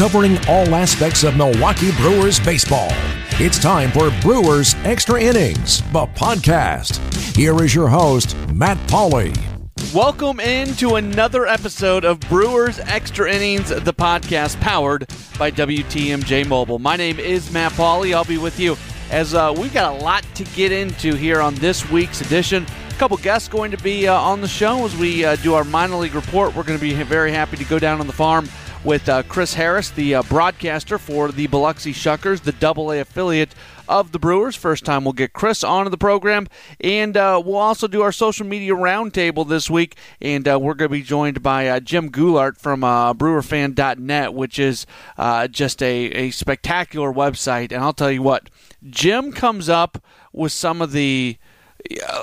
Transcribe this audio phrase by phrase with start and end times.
[0.00, 2.88] covering all aspects of Milwaukee Brewers baseball.
[3.32, 6.96] It's time for Brewers Extra Innings, the podcast.
[7.36, 9.36] Here is your host, Matt Pauley.
[9.92, 15.06] Welcome into another episode of Brewers Extra Innings, the podcast powered
[15.38, 16.78] by WTMJ Mobile.
[16.78, 18.14] My name is Matt Pauley.
[18.14, 18.78] I'll be with you
[19.10, 22.64] as uh, we've got a lot to get into here on this week's edition.
[22.88, 25.64] A couple guests going to be uh, on the show as we uh, do our
[25.64, 26.56] minor league report.
[26.56, 28.48] We're going to be very happy to go down on the farm
[28.84, 33.54] with uh, Chris Harris, the uh, broadcaster for the Biloxi Shuckers, the Double A affiliate
[33.88, 34.56] of the Brewers.
[34.56, 36.46] First time we'll get Chris onto the program,
[36.80, 39.96] and uh, we'll also do our social media roundtable this week.
[40.20, 44.58] And uh, we're going to be joined by uh, Jim Goulart from uh, BrewerFan.net, which
[44.58, 44.86] is
[45.18, 47.72] uh, just a, a spectacular website.
[47.72, 48.48] And I'll tell you what,
[48.88, 50.02] Jim comes up
[50.32, 51.36] with some of the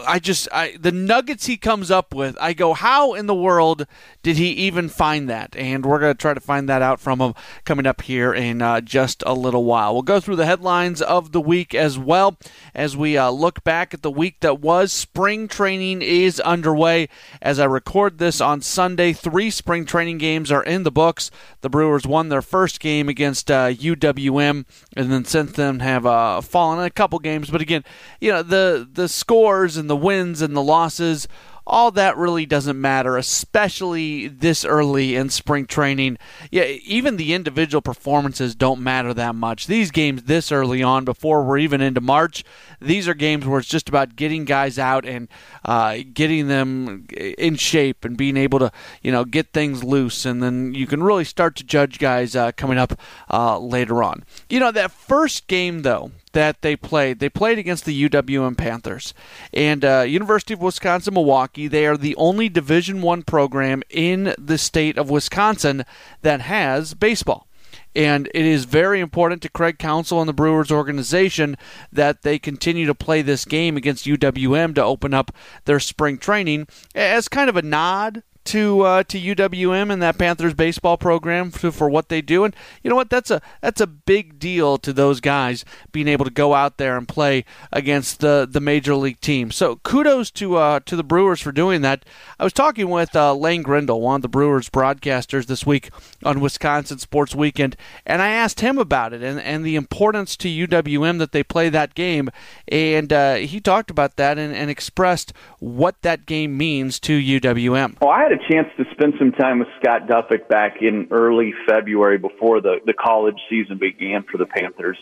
[0.08, 2.38] I just I the nuggets he comes up with.
[2.40, 3.88] I go, how in the world
[4.28, 5.56] did he even find that?
[5.56, 7.34] And we're going to try to find that out from him
[7.64, 9.94] coming up here in uh, just a little while.
[9.94, 12.38] We'll go through the headlines of the week as well
[12.76, 14.92] as we uh, look back at the week that was.
[14.92, 17.08] Spring training is underway
[17.42, 19.14] as I record this on Sunday.
[19.14, 21.32] Three spring training games are in the books.
[21.62, 24.66] The Brewers won their first game against uh, UWM,
[24.98, 27.50] and then since then have uh, fallen a couple games.
[27.50, 27.86] But again,
[28.20, 31.30] you know the the scores and the wins and the losses,
[31.68, 36.18] all that really doesn't matter, especially this early in spring training.
[36.50, 39.68] Yeah, even the individual performances don't matter that much.
[39.68, 42.46] These games this early on, before we're even into March,
[42.80, 45.28] these are games where it's just about getting guys out and
[45.66, 48.72] uh, getting them in shape and being able to,
[49.02, 52.54] you know, get things loose, and then you can really start to judge guys uh,
[52.54, 52.98] coming up
[53.30, 54.24] uh, later on.
[54.50, 57.18] You know, that first game though that they played.
[57.18, 59.16] They played against the UWM Panthers
[59.52, 61.68] and uh, University of Wisconsin Milwaukee.
[61.68, 65.84] They are the only Division One program in the state of Wisconsin
[66.22, 67.48] that has baseball.
[67.96, 71.58] And it is very important to Craig Counsell and the Brewers organization
[71.92, 75.32] that they continue to play this game against UWM to open up
[75.66, 80.54] their spring training as kind of a nod to uh, to UWM and that Panthers
[80.54, 82.44] baseball program for, for what they do.
[82.44, 83.10] And you know what?
[83.10, 86.98] That's a that's a big deal to those guys being able to go out there
[86.98, 89.52] and play against the the major league team.
[89.52, 92.06] So kudos to uh, to the Brewers for doing that.
[92.40, 95.90] I was talking with uh, Lane Grindle, one of the Brewers broadcasters this week
[96.24, 97.76] on Wisconsin Sports Weekend,
[98.06, 101.70] and I asked him about it and, and the importance to UWM that they play
[101.70, 102.30] that game.
[102.70, 108.00] And uh, he talked about that and, and expressed what that game means to UWM.
[108.02, 111.54] Well, I had a chance to spend some time with Scott Doffek back in early
[111.68, 114.98] February before the, the college season began for the Panthers.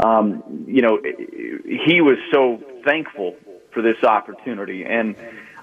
[0.00, 3.36] Um, you know, he was so thankful
[3.72, 4.84] for this opportunity.
[4.84, 5.16] And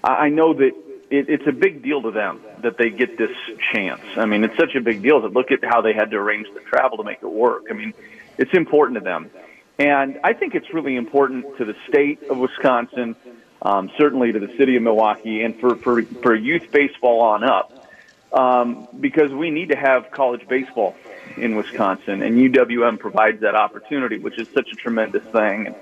[0.04, 0.72] I know that
[1.10, 3.36] it, it's a big deal to them that they get this
[3.74, 4.02] chance.
[4.16, 6.48] I mean, it's such a big deal to look at how they had to arrange
[6.54, 7.66] the travel to make it work.
[7.70, 7.94] I mean,
[8.38, 9.30] it's important to them.
[9.78, 13.16] And I think it's really important to the state of Wisconsin
[13.62, 17.88] um, certainly to the city of Milwaukee, and for, for, for youth baseball on up,
[18.32, 20.96] um, because we need to have college baseball
[21.38, 25.68] in Wisconsin, and UWM provides that opportunity, which is such a tremendous thing.
[25.68, 25.76] And,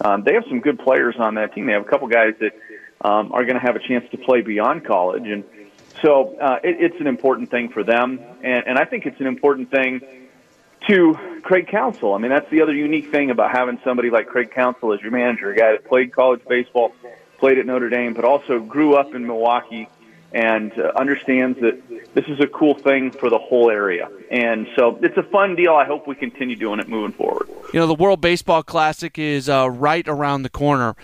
[0.00, 1.66] um, they have some good players on that team.
[1.66, 2.52] They have a couple guys that
[3.00, 5.44] um, are going to have a chance to play beyond college, and
[6.02, 8.20] so uh, it, it's an important thing for them.
[8.42, 10.00] And, and I think it's an important thing
[10.88, 12.14] to Craig Counsell.
[12.14, 15.12] I mean, that's the other unique thing about having somebody like Craig Counsell as your
[15.12, 16.92] manager, a guy that played college baseball,
[17.38, 19.88] played at Notre Dame, but also grew up in Milwaukee
[20.32, 21.80] and uh, understands that
[22.14, 24.08] this is a cool thing for the whole area.
[24.30, 25.74] And so it's a fun deal.
[25.74, 27.48] I hope we continue doing it moving forward.
[27.72, 30.96] You know, the World Baseball Classic is uh, right around the corner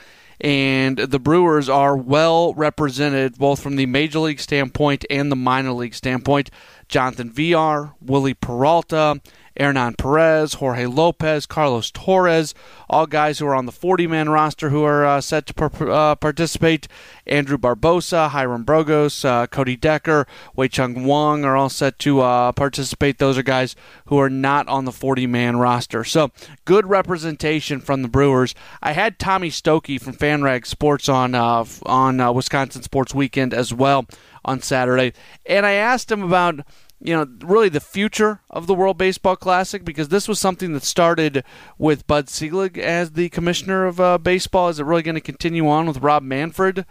[0.43, 5.73] and the Brewers are well represented both from the major league standpoint and the minor
[5.73, 6.51] league standpoint.
[6.89, 9.21] Jonathan Villar, Wily Peralta,
[9.59, 12.55] Hernan Perez, Jorge Lopez, Carlos Torres,
[12.89, 15.91] all guys who are on the 40 man roster who are uh, set to per-
[15.91, 16.89] uh, participate.
[17.27, 20.27] Andrew Barbosa, Hiram Burgos, uh, Cody Decker,
[20.57, 23.19] Wei Chung Wang are all set to uh, participate.
[23.19, 23.77] Those are guys
[24.07, 26.05] who are not on the 40 man roster.
[26.05, 26.31] So
[26.65, 28.55] good representation from the Brewers.
[28.83, 33.73] I had Tommy Stokke from FanRag Sports on, uh, on uh, Wisconsin Sports Weekend as
[33.73, 34.07] well
[34.45, 35.13] on Saturday,
[35.47, 36.61] and I asked him about
[37.03, 40.85] you know, really the future of the World Baseball Classic because this was something that
[40.85, 41.45] started
[41.77, 44.69] with Bud Selig as the commissioner of uh, baseball.
[44.69, 46.87] Is it really going to continue on with Rob Manfred?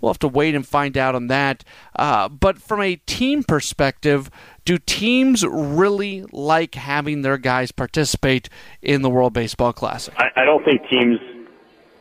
[0.00, 1.64] We'll have to wait and find out on that.
[1.96, 4.30] Uh, but from a team perspective,
[4.64, 8.48] do teams really like having their guys participate
[8.82, 10.14] in the World Baseball Classic?
[10.18, 11.18] I, I don't think teams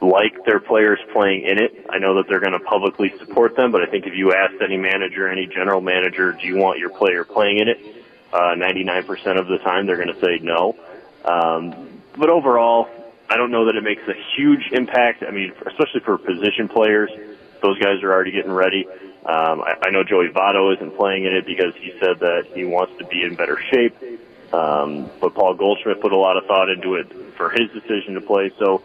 [0.09, 1.85] like their players playing in it.
[1.89, 4.61] I know that they're going to publicly support them, but I think if you asked
[4.63, 7.79] any manager, any general manager, do you want your player playing in it?
[8.33, 10.75] Uh, 99% of the time, they're going to say no.
[11.23, 12.89] Um, but overall,
[13.29, 15.23] I don't know that it makes a huge impact.
[15.27, 17.11] I mean, especially for position players,
[17.61, 18.85] those guys are already getting ready.
[19.25, 22.65] Um, I, I know Joey Votto isn't playing in it because he said that he
[22.65, 23.95] wants to be in better shape.
[24.53, 28.21] Um, but Paul Goldschmidt put a lot of thought into it for his decision to
[28.21, 28.51] play.
[28.59, 28.83] So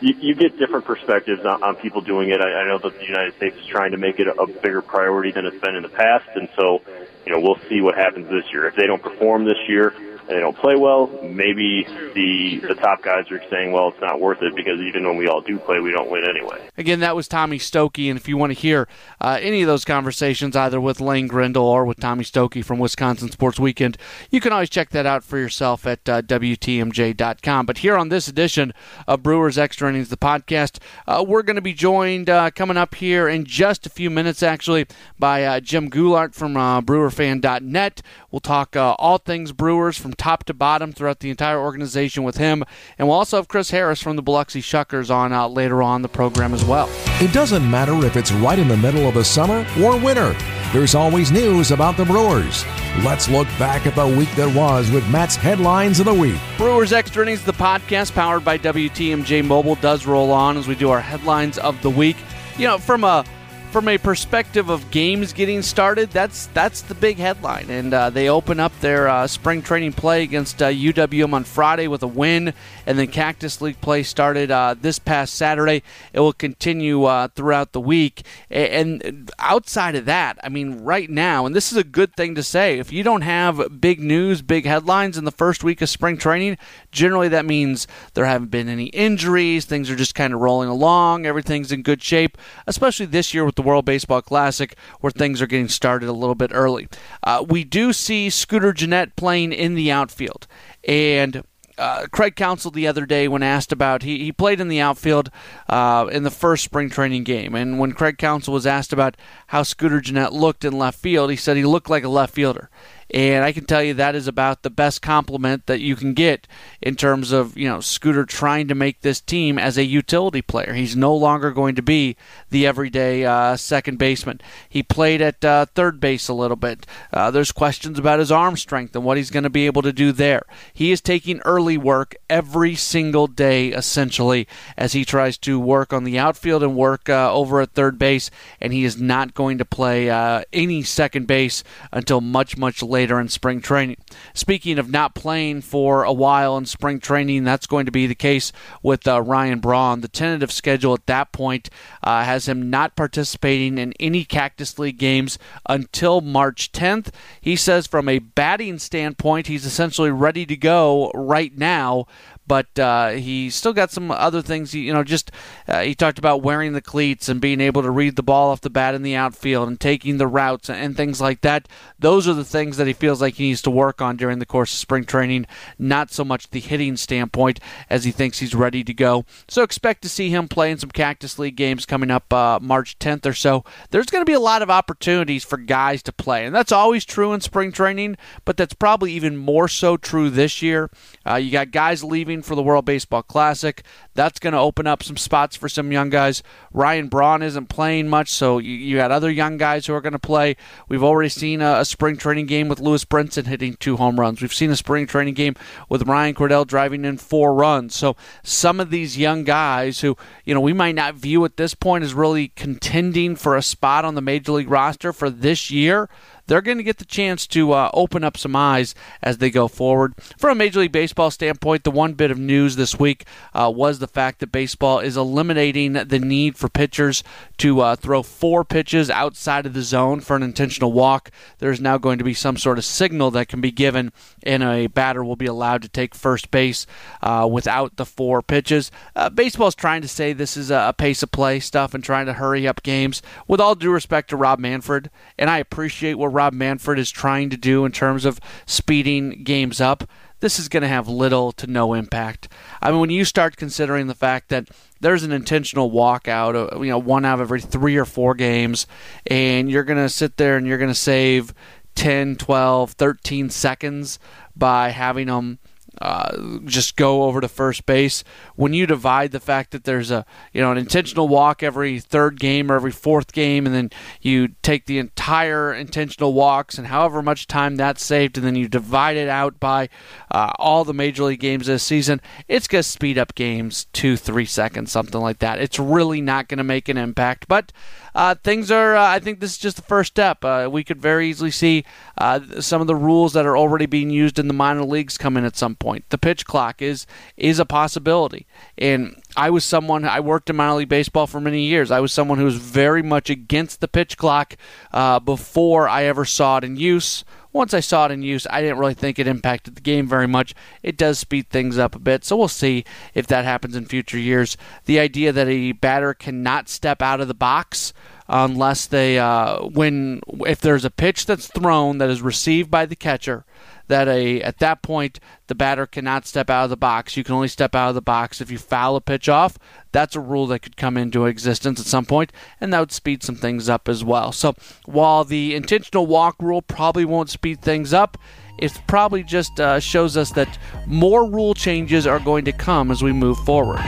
[0.00, 2.40] you, you get different perspectives on, on people doing it.
[2.40, 4.82] I, I know that the United States is trying to make it a, a bigger
[4.82, 6.82] priority than it's been in the past, and so
[7.26, 8.66] you know we'll see what happens this year.
[8.66, 9.94] If they don't perform this year,
[10.30, 11.84] and they don't play well, maybe
[12.14, 15.26] the the top guys are saying, well, it's not worth it because even when we
[15.26, 16.60] all do play, we don't win anyway.
[16.78, 18.86] Again, that was Tommy Stokke, and if you want to hear
[19.20, 23.30] uh, any of those conversations, either with Lane Grindle or with Tommy Stokke from Wisconsin
[23.30, 23.98] Sports Weekend,
[24.30, 27.66] you can always check that out for yourself at uh, WTMJ.com.
[27.66, 28.72] But here on this edition
[29.08, 30.78] of Brewers Extra Innings, the podcast,
[31.08, 34.44] uh, we're going to be joined uh, coming up here in just a few minutes,
[34.44, 34.86] actually,
[35.18, 38.02] by uh, Jim Goulart from uh, BrewerFan.net.
[38.30, 42.62] We'll talk all things Brewers from top to bottom throughout the entire organization with him.
[42.98, 46.08] And we'll also have Chris Harris from the Biloxi Shuckers on uh, later on the
[46.08, 46.88] program as well.
[47.20, 50.36] It doesn't matter if it's right in the middle of the summer or winter.
[50.72, 52.64] There's always news about the Brewers.
[53.02, 56.38] Let's look back at the week that was with Matt's headlines of the week.
[56.58, 60.90] Brewers Extra Innings, the podcast powered by WTMJ Mobile, does roll on as we do
[60.90, 62.16] our headlines of the week.
[62.58, 63.24] You know, from a
[63.70, 67.70] from a perspective of games getting started, that's that's the big headline.
[67.70, 71.86] And uh, they open up their uh, spring training play against uh, UWM on Friday
[71.86, 72.52] with a win,
[72.84, 75.82] and then Cactus League play started uh, this past Saturday.
[76.12, 78.24] It will continue uh, throughout the week.
[78.50, 82.42] And outside of that, I mean, right now, and this is a good thing to
[82.42, 86.16] say, if you don't have big news, big headlines in the first week of spring
[86.16, 86.58] training,
[86.90, 89.64] generally that means there haven't been any injuries.
[89.64, 91.24] Things are just kind of rolling along.
[91.24, 95.46] Everything's in good shape, especially this year with the World Baseball Classic, where things are
[95.46, 96.88] getting started a little bit early.
[97.22, 100.46] Uh, we do see Scooter Gennett playing in the outfield,
[100.88, 101.42] and
[101.76, 105.30] uh, Craig Counsell the other day when asked about he, he played in the outfield
[105.68, 109.16] uh, in the first spring training game, and when Craig Counsell was asked about
[109.48, 112.70] how Scooter Gennett looked in left field, he said he looked like a left fielder.
[113.12, 116.46] And I can tell you that is about the best compliment that you can get
[116.80, 120.74] in terms of, you know, Scooter trying to make this team as a utility player.
[120.74, 122.16] He's no longer going to be
[122.50, 124.40] the everyday uh, second baseman.
[124.68, 126.86] He played at uh, third base a little bit.
[127.12, 129.92] Uh, there's questions about his arm strength and what he's going to be able to
[129.92, 130.42] do there.
[130.72, 134.46] He is taking early work every single day, essentially,
[134.76, 138.30] as he tries to work on the outfield and work uh, over at third base.
[138.60, 142.99] And he is not going to play uh, any second base until much, much later
[143.00, 143.96] later in spring training.
[144.34, 148.14] Speaking of not playing for a while in spring training, that's going to be the
[148.14, 148.52] case
[148.82, 150.02] with uh, Ryan Braun.
[150.02, 151.70] The tentative schedule at that point
[152.02, 157.08] uh, has him not participating in any Cactus League games until March 10th.
[157.40, 162.04] He says, from a batting standpoint, he's essentially ready to go right now,
[162.50, 164.74] but uh, he still got some other things.
[164.74, 165.30] You know, just
[165.68, 168.60] uh, he talked about wearing the cleats and being able to read the ball off
[168.60, 171.68] the bat in the outfield and taking the routes and things like that.
[172.00, 174.46] Those are the things that he feels like he needs to work on during the
[174.46, 175.46] course of spring training.
[175.78, 179.26] Not so much the hitting standpoint as he thinks he's ready to go.
[179.46, 182.98] So expect to see him play in some Cactus League games coming up uh, March
[182.98, 183.64] 10th or so.
[183.90, 187.04] There's going to be a lot of opportunities for guys to play, and that's always
[187.04, 190.90] true in spring training, but that's probably even more so true this year.
[191.24, 193.82] Uh, you got guys leaving for the World Baseball Classic.
[194.14, 196.42] That's going to open up some spots for some young guys.
[196.72, 200.12] Ryan Braun isn't playing much, so you, you got other young guys who are going
[200.12, 200.56] to play.
[200.88, 204.40] We've already seen a, a, spring training game with Lewis Brinson hitting two home runs.
[204.40, 205.54] We've seen a spring training game
[205.88, 207.94] with Ryan Cordell driving in four runs.
[207.94, 211.74] So some of these young guys who, you know, we might not view at this
[211.74, 216.08] point as really contending for a spot on the major league roster for this year
[216.50, 218.92] they're going to get the chance to uh, open up some eyes
[219.22, 220.14] as they go forward.
[220.36, 224.00] From a Major League Baseball standpoint, the one bit of news this week uh, was
[224.00, 227.22] the fact that baseball is eliminating the need for pitchers
[227.58, 231.30] to uh, throw four pitches outside of the zone for an intentional walk.
[231.58, 234.88] There's now going to be some sort of signal that can be given, and a
[234.88, 236.84] batter will be allowed to take first base
[237.22, 238.90] uh, without the four pitches.
[239.14, 242.32] Uh, baseball's trying to say this is a pace of play stuff and trying to
[242.32, 243.22] hurry up games.
[243.46, 247.50] With all due respect to Rob Manfred, and I appreciate what Rob Manfred is trying
[247.50, 250.04] to do in terms of speeding games up,
[250.40, 252.48] this is going to have little to no impact.
[252.80, 254.70] I mean, when you start considering the fact that
[255.00, 258.86] there's an intentional walkout, you know, one out of every three or four games,
[259.26, 261.52] and you're going to sit there and you're going to save
[261.96, 264.18] 10, 12, 13 seconds
[264.56, 265.58] by having them
[266.00, 268.24] uh, just go over to first base.
[268.56, 272.38] When you divide the fact that there's a you know an intentional walk every third
[272.40, 277.22] game or every fourth game, and then you take the entire intentional walks and however
[277.22, 279.88] much time that's saved, and then you divide it out by
[280.30, 284.44] uh, all the major league games this season, it's to speed up games two, three
[284.44, 285.60] seconds, something like that.
[285.60, 287.72] It's really not to make an impact, but
[288.14, 288.96] uh, things are.
[288.96, 290.44] Uh, I think this is just the first step.
[290.44, 291.84] Uh, we could very easily see
[292.18, 295.36] uh, some of the rules that are already being used in the minor leagues come
[295.36, 296.04] in at some point.
[296.10, 297.06] The pitch clock is
[297.36, 298.46] is a possibility,
[298.78, 300.04] and I was someone.
[300.04, 301.90] I worked in minor league baseball for many years.
[301.90, 304.56] I was someone who was very much against the pitch clock
[304.92, 308.60] uh, before I ever saw it in use once I saw it in use, I
[308.60, 310.54] didn't really think it impacted the game very much.
[310.82, 314.18] It does speed things up a bit, so we'll see if that happens in future
[314.18, 314.56] years.
[314.84, 317.92] The idea that a batter cannot step out of the box
[318.28, 322.94] unless they uh, when if there's a pitch that's thrown that is received by the
[322.94, 323.44] catcher
[323.90, 327.16] that a at that point the batter cannot step out of the box.
[327.16, 329.58] You can only step out of the box if you foul a pitch off.
[329.92, 333.22] That's a rule that could come into existence at some point, and that would speed
[333.22, 334.32] some things up as well.
[334.32, 334.54] So
[334.86, 338.16] while the intentional walk rule probably won't speed things up,
[338.58, 343.02] it probably just uh, shows us that more rule changes are going to come as
[343.02, 343.80] we move forward.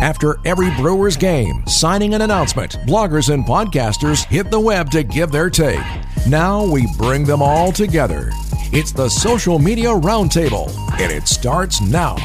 [0.00, 5.30] After every Brewers game, signing an announcement, bloggers and podcasters hit the web to give
[5.30, 5.84] their take.
[6.26, 8.30] Now we bring them all together.
[8.76, 12.16] It's the Social Media Roundtable, and it starts now.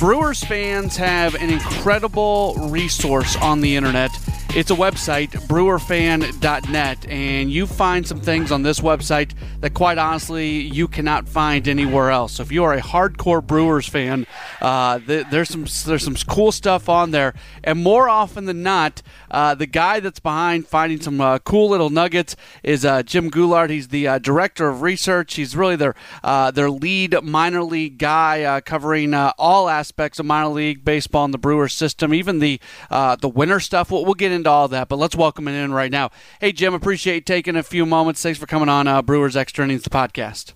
[0.00, 4.10] Brewers fans have an incredible resource on the internet
[4.54, 10.60] it's a website, brewerfan.net, and you find some things on this website that, quite honestly,
[10.60, 12.34] you cannot find anywhere else.
[12.34, 14.26] So, if you are a hardcore Brewers fan,
[14.60, 17.32] uh, there's some there's some cool stuff on there,
[17.64, 21.88] and more often than not, uh, the guy that's behind finding some uh, cool little
[21.88, 23.70] nuggets is uh, Jim Goulart.
[23.70, 25.34] He's the uh, director of research.
[25.34, 30.84] He's really their uh, their lead minor league guy, covering all aspects of minor league
[30.84, 33.90] baseball in the Brewers system, even the the winter stuff.
[33.90, 36.10] We'll, we'll get into into all that, but let's welcome it in right now.
[36.40, 38.22] Hey, Jim, appreciate taking a few moments.
[38.22, 40.54] Thanks for coming on uh, Brewers Extra Innings, the podcast.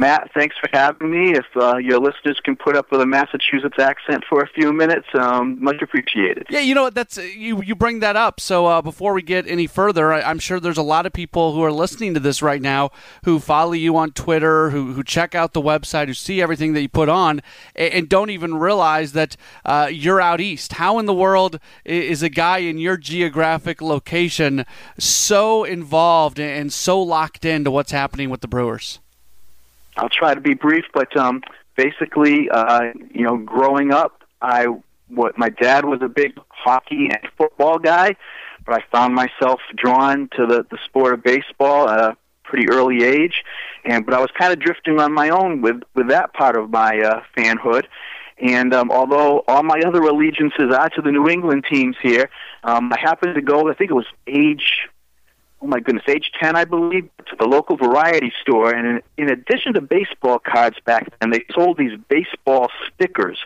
[0.00, 1.32] Matt, thanks for having me.
[1.32, 5.06] If uh, your listeners can put up with a Massachusetts accent for a few minutes,
[5.12, 6.46] um, much appreciated.
[6.48, 6.94] Yeah, you know what?
[6.94, 7.62] That's you.
[7.62, 8.40] You bring that up.
[8.40, 11.52] So uh, before we get any further, I, am sure there's a lot of people
[11.52, 12.92] who are listening to this right now
[13.24, 16.80] who follow you on Twitter, who who check out the website, who see everything that
[16.80, 17.42] you put on,
[17.76, 20.72] and, and don't even realize that uh, you're out east.
[20.72, 24.64] How in the world is a guy in your geographic location
[24.98, 28.98] so involved and so locked into what's happening with the Brewers?
[29.96, 31.42] I'll try to be brief, but um,
[31.76, 34.66] basically, uh, you know, growing up, I
[35.08, 38.14] what my dad was a big hockey and football guy,
[38.64, 43.04] but I found myself drawn to the the sport of baseball at a pretty early
[43.04, 43.44] age,
[43.84, 46.70] and but I was kind of drifting on my own with with that part of
[46.70, 47.86] my uh, fanhood.
[48.42, 52.30] And um, although all my other allegiances are to the New England teams here,
[52.64, 53.68] um, I happened to go.
[53.68, 54.88] I think it was age
[55.62, 58.72] oh my goodness, age 10, I believe, to the local variety store.
[58.72, 63.38] And in, in addition to baseball cards back then, they sold these baseball stickers.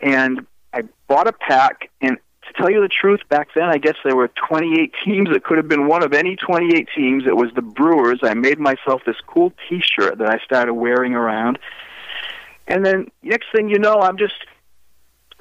[0.00, 2.16] And I bought a pack, and
[2.46, 5.28] to tell you the truth, back then I guess there were 28 teams.
[5.30, 7.24] It could have been one of any 28 teams.
[7.26, 8.20] It was the Brewers.
[8.22, 11.58] I made myself this cool T-shirt that I started wearing around.
[12.66, 14.34] And then next thing you know, I'm just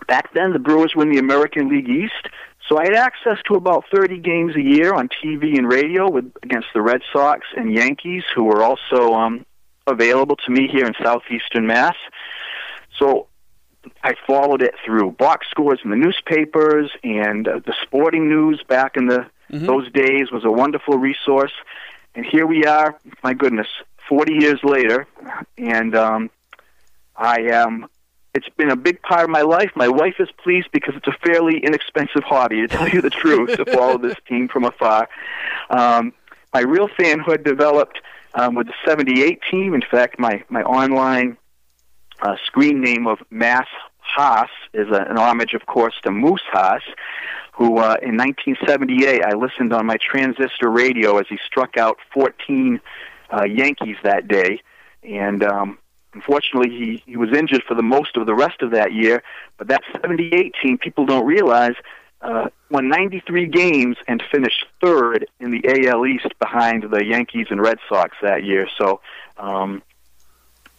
[0.08, 2.28] back then the Brewers were in the American League East.
[2.72, 6.32] So I had access to about 30 games a year on TV and radio with
[6.42, 9.46] against the Red Sox and Yankees, who were also um,
[9.88, 11.98] available to me here in southeastern Mass.
[12.98, 13.28] So
[14.06, 18.96] I followed it through box scores in the newspapers and uh, the sporting news back
[18.96, 19.66] in the mm-hmm.
[19.66, 21.54] those days was a wonderful resource.
[22.16, 23.68] And here we are, my goodness,
[24.08, 25.08] 40 years later,
[25.58, 26.30] and um,
[27.18, 27.88] I am
[28.34, 29.72] it's been a big part of my life.
[29.76, 33.58] My wife is pleased because it's a fairly inexpensive hobby, to tell you the truth,
[33.58, 35.10] to follow this team from afar.
[35.70, 36.14] Um,
[36.54, 38.00] my real fanhood developed
[38.34, 39.74] um, with the 78 team.
[39.74, 41.38] In fact, my, my online
[42.22, 43.68] uh, screen name of Mass
[44.00, 46.82] Haas is a, an homage, of course, to Moose Haas,
[47.54, 52.80] who uh, in 1978 I listened on my transistor radio as he struck out 14
[53.34, 54.62] uh, Yankees that day.
[55.04, 55.78] And um,
[56.14, 59.24] Unfortunately, he, he was injured for the most of the rest of that year.
[59.58, 61.76] But that 78 team, people don't realize,
[62.22, 67.62] uh, won 93 games and finished third in the AL East behind the Yankees and
[67.62, 68.68] Red Sox that year.
[68.78, 69.02] So
[69.38, 69.82] um,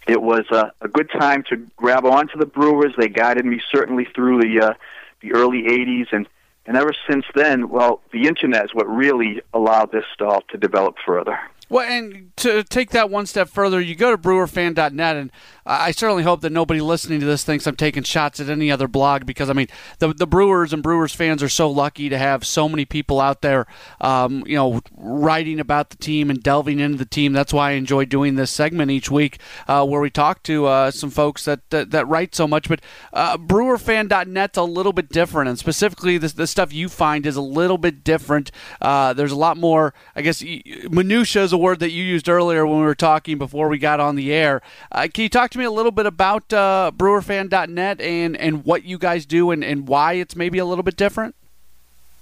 [0.06, 2.92] it was a, a good time to grab onto the Brewers.
[2.96, 4.74] They guided me certainly through the uh,
[5.20, 6.28] the early 80s, and
[6.66, 10.96] and ever since then, well, the internet is what really allowed this all to develop
[11.04, 11.38] further.
[11.72, 15.32] Well, and to take that one step further, you go to brewerfan.net, and
[15.64, 18.88] I certainly hope that nobody listening to this thinks I'm taking shots at any other
[18.88, 19.68] blog because I mean
[20.00, 23.42] the the Brewers and Brewers fans are so lucky to have so many people out
[23.42, 23.66] there,
[24.00, 27.32] um, you know, writing about the team and delving into the team.
[27.32, 29.38] That's why I enjoy doing this segment each week,
[29.68, 32.68] uh, where we talk to uh, some folks that, that, that write so much.
[32.68, 32.80] But
[33.14, 37.40] uh, BrewerFan.net's a little bit different, and specifically the, the stuff you find is a
[37.40, 38.50] little bit different.
[38.80, 40.42] Uh, there's a lot more, I guess,
[40.90, 44.00] minutia is a word that you used earlier when we were talking before we got
[44.00, 44.60] on the air.
[44.90, 48.84] Uh, can you talk to me a little bit about uh, brewerfan.net and, and what
[48.84, 51.34] you guys do and, and why it's maybe a little bit different?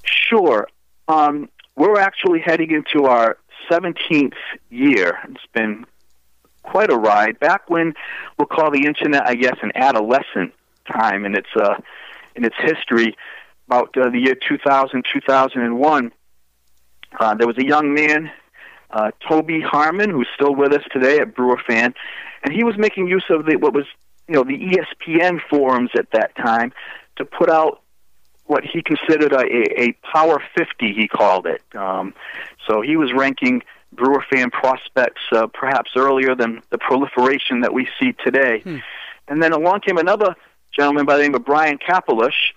[0.05, 0.69] Sure.
[1.09, 3.39] Um, we're actually heading into our
[3.71, 4.35] 17th
[4.69, 5.19] year.
[5.29, 5.87] It's been
[6.63, 7.41] quite a ride.
[7.41, 7.95] Back when
[8.39, 10.53] we'll call the internet, I guess, an adolescent
[10.91, 11.81] time in its uh,
[12.37, 13.17] in its history,
[13.67, 16.13] about uh, the year 2000, 2001.
[17.19, 18.31] Uh, there was a young man,
[18.93, 21.95] uh, Toby Harmon, who's still with us today at Brewer Fan,
[22.43, 23.87] and he was making use of the what was
[24.29, 26.73] you know the ESPN forums at that time
[27.17, 27.83] to put out
[28.47, 30.93] what he considered a, a Power 50.
[30.93, 31.63] He called it.
[31.75, 32.15] Um,
[32.67, 37.89] so he was ranking Brewer fan prospects uh, perhaps earlier than the proliferation that we
[38.01, 38.61] see today.
[38.61, 38.79] Hmm.
[39.29, 40.35] And then along came another
[40.77, 42.53] gentleman by the name of Brian Kapelush,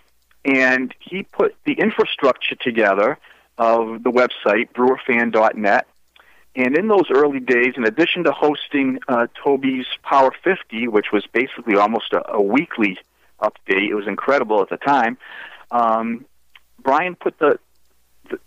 [0.46, 3.18] and he put the infrastructure together
[3.58, 5.88] of the website brewerfan.net
[6.56, 11.26] and in those early days, in addition to hosting uh, Toby's Power 50, which was
[11.34, 12.98] basically almost a, a weekly
[13.42, 15.18] update, it was incredible at the time.
[15.72, 16.26] Um,
[16.82, 17.60] Brian put the,
[18.30, 18.40] the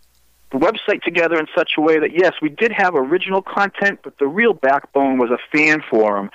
[0.52, 4.18] the website together in such a way that yes, we did have original content, but
[4.18, 6.30] the real backbone was a fan forum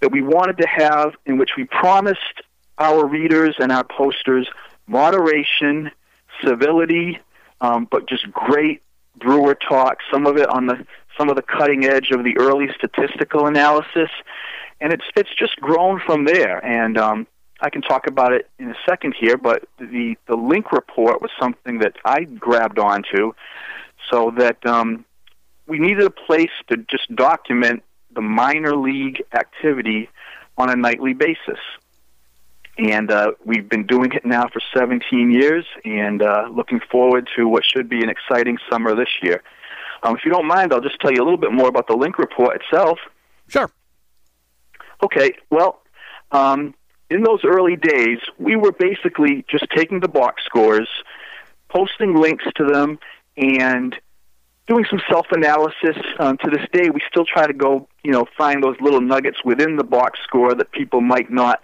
[0.00, 2.42] that we wanted to have, in which we promised
[2.78, 4.48] our readers and our posters
[4.86, 5.90] moderation,
[6.42, 7.20] civility,
[7.60, 8.82] um, but just great
[9.20, 10.86] brewer talk, some of it on the
[11.18, 14.10] some of the cutting edge of the early statistical analysis,
[14.80, 16.64] and it's it's just grown from there.
[16.64, 17.26] And um,
[17.60, 21.30] I can talk about it in a second here, but the the link report was
[21.38, 23.32] something that I grabbed onto,
[24.10, 25.04] so that um,
[25.66, 30.08] we needed a place to just document the minor league activity
[30.58, 31.60] on a nightly basis
[32.78, 37.46] and uh, we've been doing it now for 17 years, and uh, looking forward to
[37.46, 39.42] what should be an exciting summer this year.
[40.02, 41.96] Um, if you don't mind, I'll just tell you a little bit more about the
[41.96, 42.98] link report itself.
[43.48, 43.70] Sure.
[45.02, 45.32] Okay.
[45.50, 45.82] Well,
[46.32, 46.74] um,
[47.10, 50.88] in those early days, we were basically just taking the box scores,
[51.68, 52.98] posting links to them,
[53.36, 53.96] and
[54.68, 55.96] doing some self-analysis.
[56.18, 59.38] Um, to this day, we still try to go, you know, find those little nuggets
[59.44, 61.60] within the box score that people might not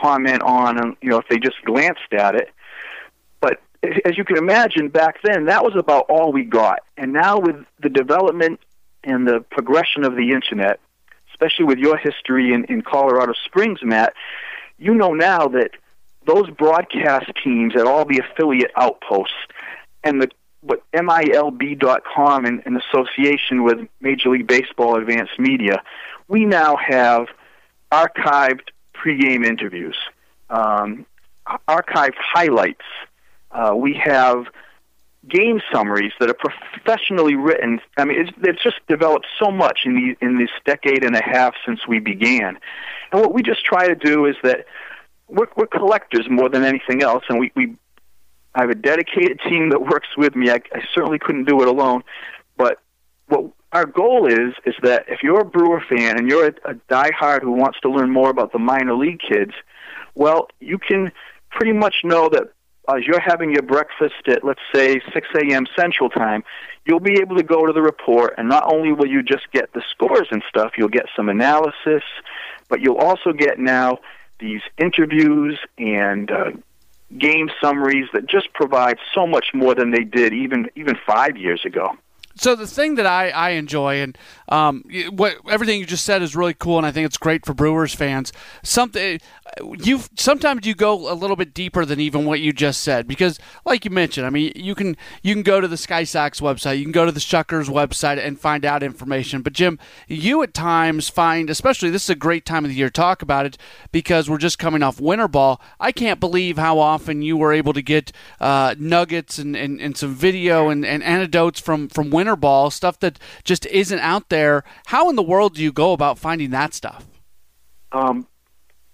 [0.00, 2.50] comment on, you know, if they just glanced at it.
[3.40, 6.80] But as you can imagine, back then that was about all we got.
[6.96, 8.60] And now with the development
[9.04, 10.80] and the progression of the internet,
[11.30, 14.14] especially with your history in, in Colorado Springs, Matt,
[14.78, 15.70] you know now that
[16.26, 19.34] those broadcast teams at all the affiliate outposts
[20.04, 20.28] and the
[20.60, 25.82] what MILB.com in, in association with Major League Baseball Advanced Media,
[26.26, 27.28] we now have
[27.92, 28.68] archived
[29.02, 29.96] pregame interviews,
[30.50, 31.06] um,
[31.68, 32.84] archived highlights.
[33.50, 34.46] Uh, we have
[35.28, 37.80] game summaries that are professionally written.
[37.96, 41.22] I mean, it's, it's just developed so much in the in this decade and a
[41.22, 42.58] half since we began.
[43.12, 44.66] And what we just try to do is that
[45.28, 47.74] we're, we're collectors more than anything else, and we, we
[48.54, 50.50] I have a dedicated team that works with me.
[50.50, 52.02] I, I certainly couldn't do it alone,
[52.56, 52.80] but
[53.26, 56.74] what our goal is is that if you're a Brewer fan and you're a, a
[56.90, 59.52] diehard who wants to learn more about the minor league kids,
[60.14, 61.12] well, you can
[61.50, 62.52] pretty much know that
[62.88, 65.66] as you're having your breakfast at let's say 6 a.m.
[65.78, 66.42] Central Time,
[66.86, 69.72] you'll be able to go to the report, and not only will you just get
[69.74, 72.02] the scores and stuff, you'll get some analysis,
[72.68, 73.98] but you'll also get now
[74.40, 76.52] these interviews and uh,
[77.18, 81.62] game summaries that just provide so much more than they did even even five years
[81.66, 81.96] ago
[82.40, 84.16] so the thing that I, I enjoy and
[84.48, 87.54] um, what everything you just said is really cool, and I think it's great for
[87.54, 88.32] Brewers fans.
[88.62, 89.20] Something
[89.78, 93.38] you sometimes you go a little bit deeper than even what you just said because,
[93.64, 96.78] like you mentioned, I mean you can you can go to the Sky Sox website,
[96.78, 99.42] you can go to the Shuckers website and find out information.
[99.42, 102.88] But Jim, you at times find, especially this is a great time of the year
[102.88, 103.58] to talk about it
[103.92, 105.60] because we're just coming off winter ball.
[105.80, 109.96] I can't believe how often you were able to get uh, nuggets and, and, and
[109.96, 114.64] some video and, and anecdotes from from winter ball stuff that just isn't out there.
[114.86, 117.06] How in the world do you go about finding that stuff?
[117.92, 118.26] Um,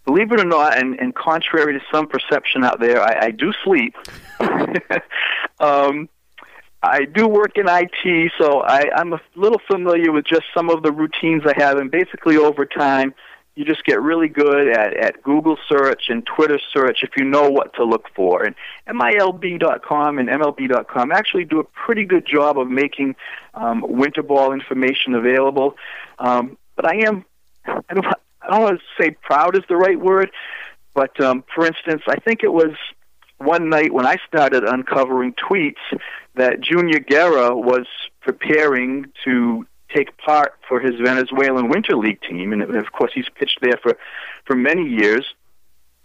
[0.04, 3.52] believe it or not, and, and contrary to some perception out there, I, I do
[3.64, 3.94] sleep.
[5.60, 6.08] um,
[6.82, 10.82] I do work in IT, so I, I'm a little familiar with just some of
[10.82, 13.14] the routines I have, and basically over time,
[13.54, 17.48] you just get really good at, at Google search and Twitter search if you know
[17.48, 18.42] what to look for.
[18.42, 18.54] And
[18.88, 23.14] MILB.com and MLB.com actually do a pretty good job of making
[23.54, 25.76] um, winter ball information available.
[26.18, 27.24] Um, but I am,
[27.66, 28.06] I don't,
[28.44, 30.30] I don't want to say proud is the right word,
[30.94, 32.72] but um, for instance, I think it was
[33.38, 35.83] one night when I started uncovering tweets
[36.35, 37.87] that Junior Guerra was
[38.20, 43.59] preparing to take part for his Venezuelan Winter League team, and of course he's pitched
[43.61, 43.96] there for
[44.44, 45.24] for many years.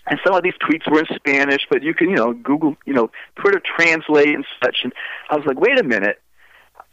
[0.06, 2.94] And some of these tweets were in Spanish, but you can you know Google you
[2.94, 4.80] know Twitter translate and such.
[4.84, 4.94] And
[5.30, 6.22] I was like, wait a minute,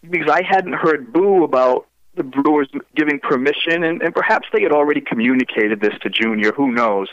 [0.09, 4.73] because I hadn't heard boo about the Brewers giving permission, and, and perhaps they had
[4.73, 6.53] already communicated this to Junior.
[6.53, 7.09] Who knows?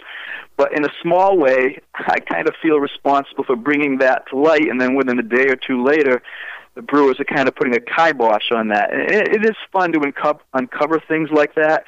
[0.55, 4.69] But in a small way, I kind of feel responsible for bringing that to light.
[4.69, 6.21] And then within a day or two later,
[6.75, 8.93] the Brewers are kind of putting a kibosh on that.
[8.93, 11.83] And it, it is fun to unco- uncover things like that.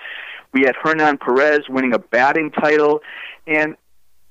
[0.52, 3.02] We had Hernan Perez winning a batting title,
[3.46, 3.76] and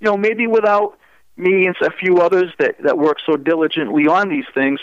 [0.00, 0.98] you know maybe without
[1.36, 4.80] me and a few others that that work so diligently on these things,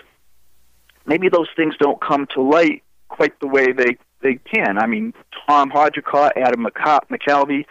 [1.07, 4.77] maybe those things don't come to light quite the way they they can.
[4.77, 5.13] I mean,
[5.47, 7.65] Tom Haudricourt, Adam McCalvy,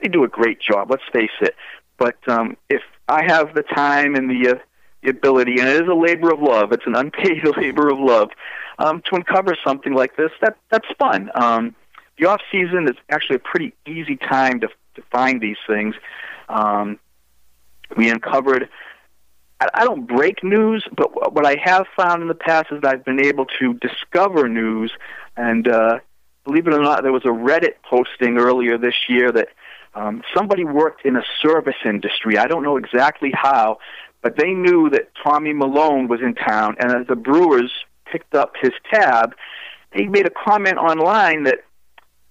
[0.00, 0.90] they do a great job.
[0.90, 1.54] Let's face it.
[1.98, 4.58] But um, if I have the time and the uh,
[5.02, 6.72] the ability, and it is a labor of love.
[6.72, 8.30] It's an unpaid labor of love
[8.78, 10.30] um, to uncover something like this.
[10.40, 11.30] That that's fun.
[11.34, 11.74] Um,
[12.18, 15.94] the off season is actually a pretty easy time to to find these things.
[16.48, 16.98] Um,
[17.96, 18.68] we uncovered.
[19.60, 23.04] I, don't break news, but what I have found in the past is that I've
[23.04, 24.92] been able to discover news.
[25.36, 26.00] And uh,
[26.44, 29.48] believe it or not, there was a Reddit posting earlier this year that
[29.94, 32.36] um, somebody worked in a service industry.
[32.36, 33.78] I don't know exactly how,
[34.20, 37.72] but they knew that Tommy Milone was in town, and as the Brewers
[38.04, 39.34] picked up his tab,
[39.94, 41.60] they made a comment online that,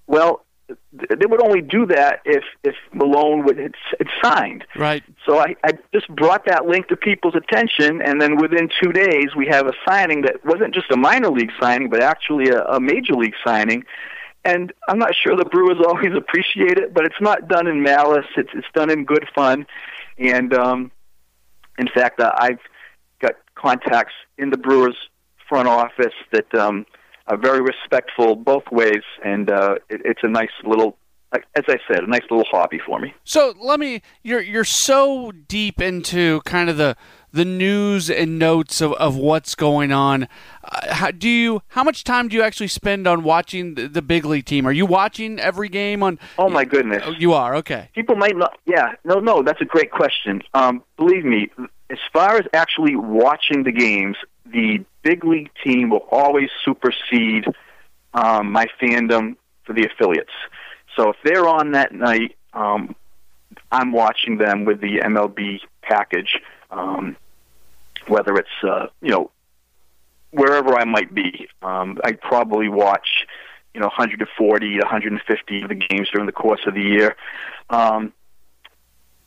[0.06, 4.66] well, they would only do that if if Milone would had, had signed.
[4.76, 5.04] Right.
[5.26, 9.36] So I, I just brought that link to people's attention, and then within two days
[9.36, 12.80] we have a signing that wasn't just a minor league signing, but actually a, a
[12.80, 13.84] major league signing.
[14.44, 18.28] And I'm not sure the Brewers always appreciate it, but it's not done in malice.
[18.36, 19.68] It's it's done in good fun,
[20.18, 20.92] and um,
[21.78, 22.60] in fact, uh, I've
[23.20, 24.96] got contacts in the Brewers
[25.48, 26.86] front office that um,
[27.28, 30.98] are very respectful both ways, and uh, it, it's a nice little
[31.56, 33.14] as I said, a nice little hobby for me.
[33.24, 36.96] So let me you're you're so deep into kind of the
[37.32, 40.28] the news and notes of, of what's going on.
[40.64, 44.02] Uh, how do you how much time do you actually spend on watching the, the,
[44.02, 44.66] big league team?
[44.66, 47.04] Are you watching every game on Oh my goodness.
[47.06, 47.56] Oh, you are.
[47.56, 47.90] Okay.
[47.94, 50.42] People might not Yeah, no no, that's a great question.
[50.54, 51.50] Um, believe me,
[51.90, 57.46] as far as actually watching the games, the big league team will always supersede
[58.14, 60.34] um, my fandom for the affiliates.
[60.98, 62.96] So if they're on that night, um,
[63.72, 66.40] I'm watching them with the MLB package.
[66.72, 67.16] Um,
[68.08, 69.32] whether it's uh, you know
[70.32, 71.48] wherever I might be.
[71.62, 73.26] Um, I probably watch
[73.74, 77.16] you know 140 to 150 of the games during the course of the year.
[77.70, 78.14] Um,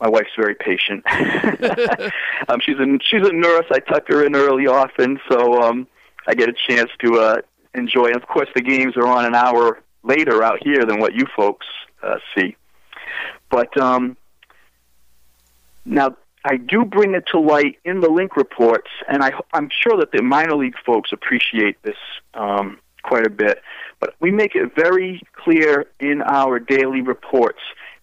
[0.00, 1.04] my wife's very patient.
[2.48, 3.66] um, she's a she's a nurse.
[3.70, 5.86] I tuck her in early often, so um,
[6.26, 7.36] I get a chance to uh,
[7.74, 8.06] enjoy.
[8.06, 11.26] And of course, the games are on an hour later out here than what you
[11.36, 11.66] folks
[12.02, 12.56] uh, see.
[13.50, 14.16] But um,
[15.84, 19.98] now I do bring it to light in the link reports, and I, I'm sure
[19.98, 21.96] that the minor league folks appreciate this
[22.34, 23.62] um, quite a bit.
[24.00, 27.58] But we make it very clear in our daily reports.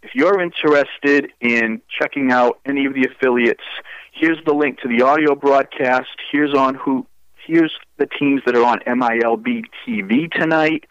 [0.05, 3.63] If you're interested in checking out any of the affiliates,
[4.11, 6.09] here's the link to the audio broadcast.
[6.31, 7.07] Here's on who.
[7.47, 10.85] Here's the teams that are on MILB TV tonight.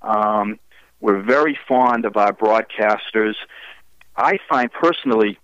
[0.00, 0.58] Um,
[1.00, 3.34] we're very fond of our broadcasters.
[4.16, 5.38] I find personally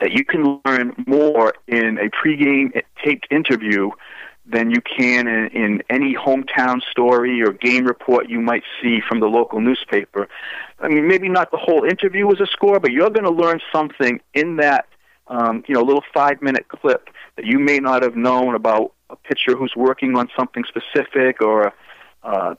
[0.00, 3.90] that you can learn more in a pregame taped interview
[4.50, 9.20] than you can in, in any hometown story or game report you might see from
[9.20, 10.28] the local newspaper.
[10.80, 13.60] I mean, maybe not the whole interview was a score, but you're going to learn
[13.72, 14.86] something in that,
[15.26, 19.56] um, you know, little five-minute clip that you may not have known about a pitcher
[19.56, 21.74] who's working on something specific or
[22.22, 22.54] uh,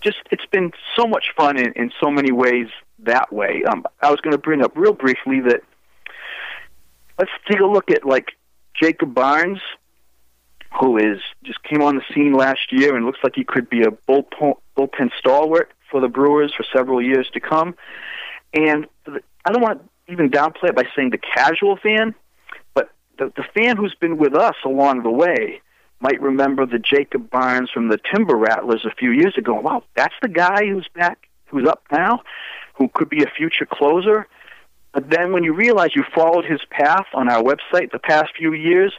[0.00, 2.68] just it's been so much fun in, in so many ways
[3.00, 3.62] that way.
[3.64, 5.62] Um, I was going to bring up real briefly that
[7.18, 8.32] let's take a look at like
[8.74, 9.60] Jacob Barnes,
[10.78, 13.82] who is just came on the scene last year and looks like he could be
[13.82, 17.74] a bullpen, bullpen stalwart for the Brewers for several years to come.
[18.54, 22.14] And I don't want to even downplay it by saying the casual fan,
[22.74, 25.60] but the, the fan who's been with us along the way
[26.00, 29.54] might remember the Jacob Barnes from the Timber Rattlers a few years ago.
[29.54, 32.22] Wow, that's the guy who's back, who's up now,
[32.74, 34.26] who could be a future closer.
[34.92, 38.52] But then when you realize you followed his path on our website the past few
[38.54, 38.92] years,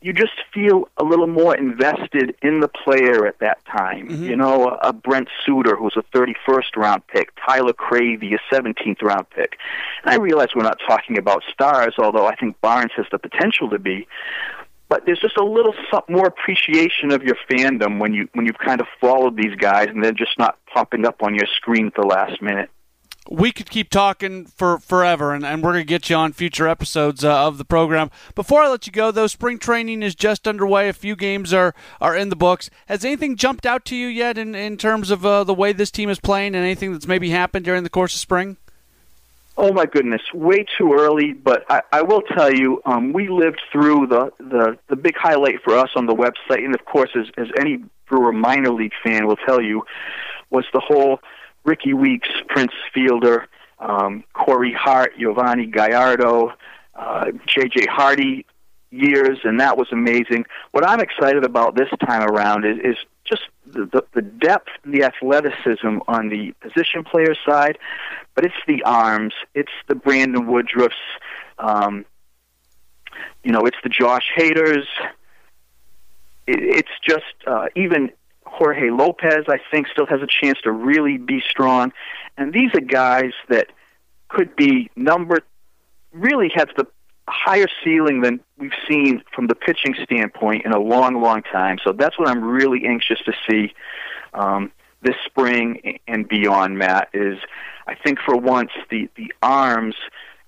[0.00, 4.08] you just feel a little more invested in the player at that time.
[4.08, 4.24] Mm-hmm.
[4.24, 9.02] You know, a, a Brent Suter, who's a 31st round pick, Tyler Cravy, a 17th
[9.02, 9.56] round pick.
[10.04, 13.70] And I realize we're not talking about stars, although I think Barnes has the potential
[13.70, 14.08] to be.
[14.88, 15.74] But there's just a little
[16.08, 20.02] more appreciation of your fandom when you when you've kind of followed these guys and
[20.02, 22.70] they're just not popping up on your screen at the last minute
[23.30, 26.68] we could keep talking for forever, and, and we're going to get you on future
[26.68, 28.10] episodes uh, of the program.
[28.34, 30.88] Before I let you go, though, spring training is just underway.
[30.88, 32.70] A few games are, are in the books.
[32.86, 35.90] Has anything jumped out to you yet in, in terms of uh, the way this
[35.90, 38.56] team is playing and anything that's maybe happened during the course of spring?
[39.58, 41.32] Oh my goodness, way too early.
[41.32, 45.62] But I, I will tell you, um, we lived through the, the the big highlight
[45.64, 49.26] for us on the website, and of course, as as any Brewer minor league fan
[49.26, 49.82] will tell you,
[50.50, 51.20] was the whole
[51.66, 53.46] Rickie Weeks, Prince Fielder,
[53.80, 56.52] um, Corey Hart, Yovani Gallardo,
[56.94, 57.86] uh, J.J.
[57.86, 58.46] Hardy
[58.90, 60.46] years, and that was amazing.
[60.70, 65.02] What I'm excited about this time around is, is just the, the depth and the
[65.02, 67.78] athleticism on the position player side,
[68.34, 70.92] but it's the arms, it's the Brandon Woodruffs,
[71.58, 72.04] um,
[73.42, 74.86] you know, it's the Josh Haders.
[76.46, 78.10] It, it's just uh, even
[78.46, 81.92] Jorge Lopez, I think, still has a chance to really be strong.
[82.38, 83.68] And these are guys that
[84.28, 85.40] could be number,
[86.12, 86.86] really have the
[87.28, 91.78] higher ceiling than we've seen from the pitching standpoint in a long, long time.
[91.82, 93.74] So that's what I'm really anxious to see
[94.34, 94.70] um,
[95.02, 96.78] this spring and beyond.
[96.78, 97.38] Matt is,
[97.86, 99.96] I think, for once the the arms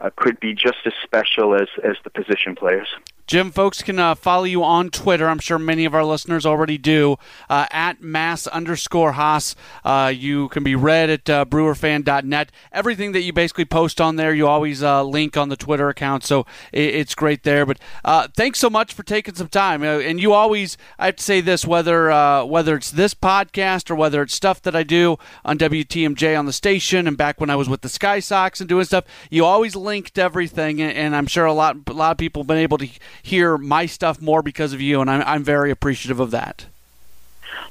[0.01, 2.89] uh, could be just as special as as the position players.
[3.29, 5.29] Jim, folks can uh, follow you on Twitter.
[5.29, 7.19] I'm sure many of our listeners already do.
[7.51, 9.55] Uh, at mass underscore Haas.
[9.85, 12.51] Uh, you can be read at uh, brewerfan.net.
[12.73, 16.25] Everything that you basically post on there, you always uh, link on the Twitter account.
[16.25, 17.67] So it, it's great there.
[17.67, 19.83] But uh, thanks so much for taking some time.
[19.83, 22.09] Uh, and you always, I have to say this, whether
[22.47, 26.53] whether it's this podcast or whether it's stuff that I do on WTMJ on the
[26.55, 29.77] station and back when I was with the Sky Sox and doing stuff, you always
[29.77, 30.81] linked everything.
[30.81, 32.89] And, and I'm sure a lot, a lot of people have been able to
[33.23, 36.67] hear my stuff more because of you, and I'm, I'm very appreciative of that.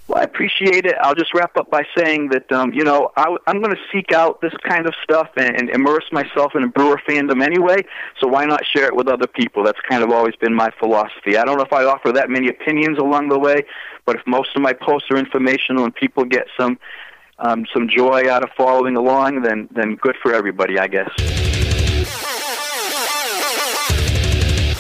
[0.08, 0.96] Well, I appreciate it.
[1.02, 4.14] I'll just wrap up by saying that um, you know I, am going to seek
[4.14, 7.84] out this kind of stuff and, and immerse myself in a Brewer fandom anyway.
[8.20, 9.64] So why not share it with other people?
[9.64, 11.38] That's kind of always been my philosophy.
[11.38, 13.66] I don't know if I offer that many opinions along the way,
[14.06, 16.80] but if most of my posts are informational and people get some
[17.40, 21.10] um, some joy out of following along, then then good for everybody, I guess.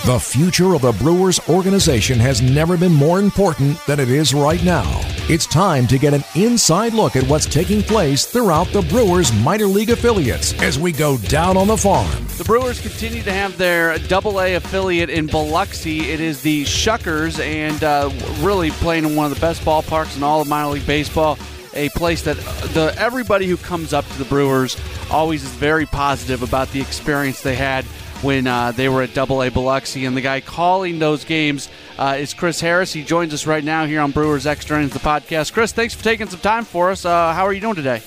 [0.07, 4.63] The future of the Brewers organization has never been more important than it is right
[4.63, 4.89] now.
[5.27, 9.65] It's time to get an inside look at what's taking place throughout the Brewers minor
[9.65, 12.25] league affiliates as we go down on the farm.
[12.37, 16.09] The Brewers continue to have their Double A affiliate in Biloxi.
[16.09, 20.23] It is the Shuckers, and uh, really playing in one of the best ballparks in
[20.23, 21.37] all of minor league baseball
[21.73, 22.37] a place that
[22.73, 24.79] the everybody who comes up to the Brewers
[25.11, 27.85] always is very positive about the experience they had
[28.21, 30.06] when uh, they were at Double A Biloxi.
[30.06, 32.93] And the guy calling those games uh, is Chris Harris.
[32.93, 35.53] He joins us right now here on Brewers Extra Innings, the podcast.
[35.53, 37.06] Chris, thanks for taking some time for us.
[37.06, 38.01] Uh, how are you doing today?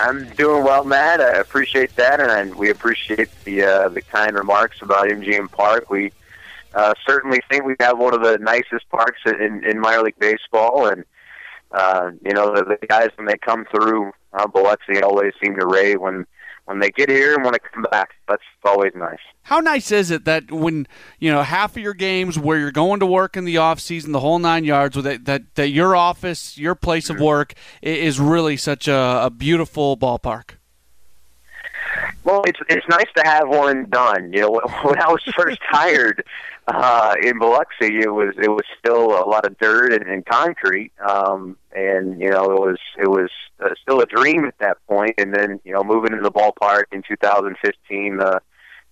[0.00, 1.20] I'm doing well, Matt.
[1.20, 5.90] I appreciate that, and we appreciate the uh, the kind remarks about MGM Park.
[5.90, 6.10] We
[6.74, 10.86] uh, certainly think we have one of the nicest parks in, in minor league baseball,
[10.86, 11.04] and
[11.72, 14.12] uh, you know the, the guys when they come through
[14.54, 16.26] Biloxi always seem to rave when
[16.70, 18.12] when they get here and want to come back.
[18.28, 19.18] That's always nice.
[19.42, 20.86] How nice is it that when
[21.18, 24.12] you know half of your games where you're going to work in the off season,
[24.12, 27.24] the whole nine yards, with it, that that your office, your place of mm-hmm.
[27.24, 30.52] work, is really such a, a beautiful ballpark.
[32.22, 34.32] Well, it's it's nice to have one done.
[34.32, 34.50] You know,
[34.82, 36.24] when I was first hired
[36.72, 40.92] uh, in Biloxi, it was it was still a lot of dirt and, and concrete,
[41.06, 43.30] um, and you know it was it was
[43.60, 45.14] uh, still a dream at that point.
[45.18, 48.38] And then you know moving into the ballpark in 2015, uh,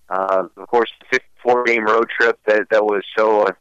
[0.09, 3.43] uh, of course, the 54 game road trip that that was so.
[3.43, 3.51] Uh,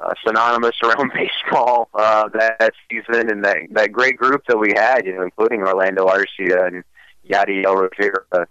[0.00, 4.72] uh, synonymous around baseball uh, that, that season, and that that great group that we
[4.74, 6.82] had, you know, including Orlando Arcia and
[7.28, 8.48] Yadiel Rivera,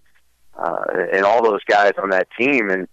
[0.58, 2.70] uh, and all those guys on that team.
[2.70, 2.88] And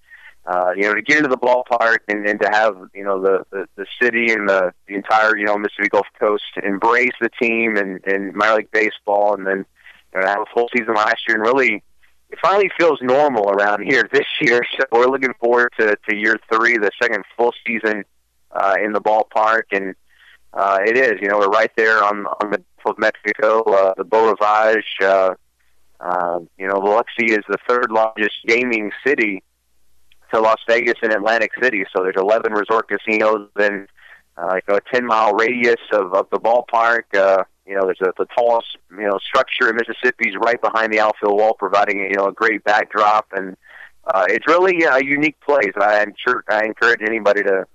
[0.48, 3.44] uh, you know, to get into the ballpark and, and to have you know the,
[3.50, 7.76] the the city and the the entire you know Mississippi Gulf Coast embrace the team
[7.76, 9.66] and and minor league baseball, and then
[10.14, 11.82] you know, have a full season last year, and really
[12.30, 14.62] it finally feels normal around here this year.
[14.78, 18.04] So we're looking forward to to year three, the second full season
[18.50, 19.94] uh, in the ballpark, and
[20.54, 21.20] uh, it is.
[21.20, 24.96] You know, we're right there on on the Gulf of Mexico, uh, the Beau Rivage.
[25.02, 25.34] Uh,
[26.00, 29.42] uh, you know, Biloxi is the third largest gaming city
[30.32, 31.84] to Las Vegas and Atlantic City.
[31.94, 33.88] So there's 11 resort casinos and
[34.36, 37.14] uh, you know a 10 mile radius of, of the ballpark.
[37.14, 40.92] Uh, you know, there's a, the tallest you know structure in Mississippi is right behind
[40.92, 43.56] the outfield wall, providing you know a great backdrop, and
[44.06, 45.72] uh, it's really a unique place.
[45.78, 47.66] I'm sure I encourage anybody to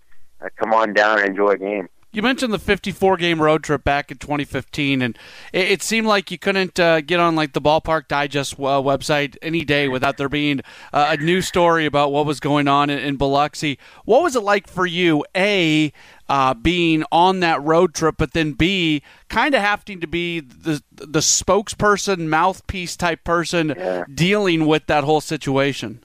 [0.41, 1.89] uh, come on down and enjoy a game.
[2.13, 5.17] You mentioned the 54 game road trip back in 2015, and
[5.51, 9.35] it, it seemed like you couldn't uh, get on like the Ballpark Digest uh, website
[9.41, 10.61] any day without there being
[10.93, 13.79] uh, a new story about what was going on in, in Biloxi.
[14.05, 15.91] What was it like for you, A,
[16.29, 20.83] uh, being on that road trip, but then B, kind of having to be the
[20.93, 24.03] the spokesperson, mouthpiece type person Yeah.
[24.13, 26.03] dealing with that whole situation?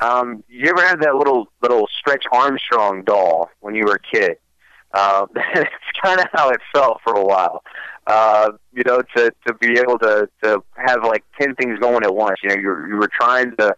[0.00, 4.36] Um, you ever had that little little Stretch Armstrong doll when you were a kid?
[4.92, 5.26] Uh,
[6.04, 7.62] kind of how it felt for a while.
[8.06, 12.14] Uh, you know, to to be able to to have like ten things going at
[12.14, 12.38] once.
[12.42, 13.74] You know, you you were trying to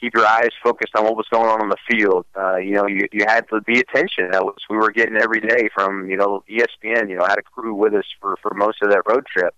[0.00, 2.26] keep your eyes focused on what was going on on the field.
[2.36, 4.30] Uh, you know, you you had to be attention.
[4.30, 7.08] That was we were getting every day from you know ESPN.
[7.08, 9.54] You know, had a crew with us for for most of that road trip.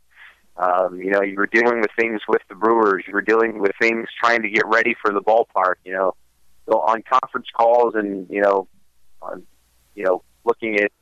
[0.56, 3.04] Um, you know, you were dealing with things with the Brewers.
[3.06, 5.76] You were dealing with things trying to get ready for the ballpark.
[5.84, 6.14] You know,
[6.66, 8.68] so on conference calls and you know,
[9.20, 9.42] on
[9.94, 10.92] you know, looking at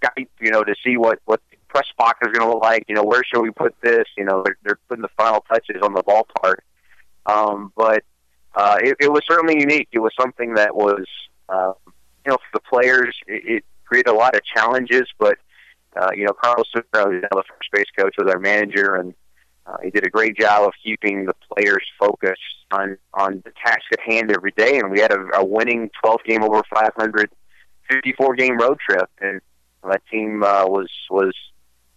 [0.00, 0.28] Skype.
[0.40, 2.84] You know, to see what what the press box is going to look like.
[2.88, 4.04] You know, where should we put this?
[4.16, 6.58] You know, they're, they're putting the final touches on the ballpark.
[7.26, 8.04] Um, but
[8.54, 9.88] uh, it, it was certainly unique.
[9.92, 11.04] It was something that was,
[11.48, 15.38] uh, you know, for the players, it, it created a lot of challenges, but
[15.96, 19.14] uh, you know, Carlos Subero, who's now the first base coach, was our manager, and
[19.66, 23.82] uh, he did a great job of keeping the players focused on on the task
[23.92, 24.78] at hand every day.
[24.78, 27.30] And we had a, a winning 12 game over 500,
[27.88, 29.40] 54 game road trip, and
[29.88, 31.34] that team uh, was was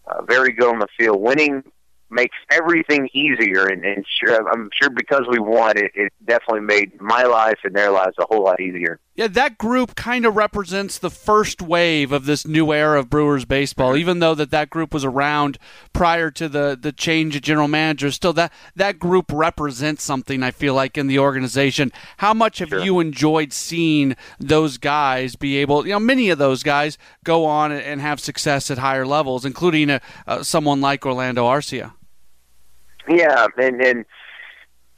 [0.07, 1.21] uh, very good on the field.
[1.21, 1.63] Winning
[2.09, 6.99] makes everything easier, and, and sure, I'm sure because we won, it, it definitely made
[7.01, 8.99] my life and their lives a whole lot easier.
[9.17, 13.45] Yeah, that group kind of represents the first wave of this new era of Brewers
[13.45, 13.95] baseball.
[13.95, 15.57] Even though that that group was around
[15.93, 20.43] prior to the the change of general manager, still that that group represents something.
[20.43, 21.93] I feel like in the organization.
[22.17, 22.79] How much have Sure.
[22.83, 25.87] you enjoyed seeing those guys be able?
[25.87, 29.91] You know, many of those guys go on and have success at higher levels, including
[29.91, 31.93] uh uh, someone like Orlando Arcia.
[33.07, 34.05] Yeah, and and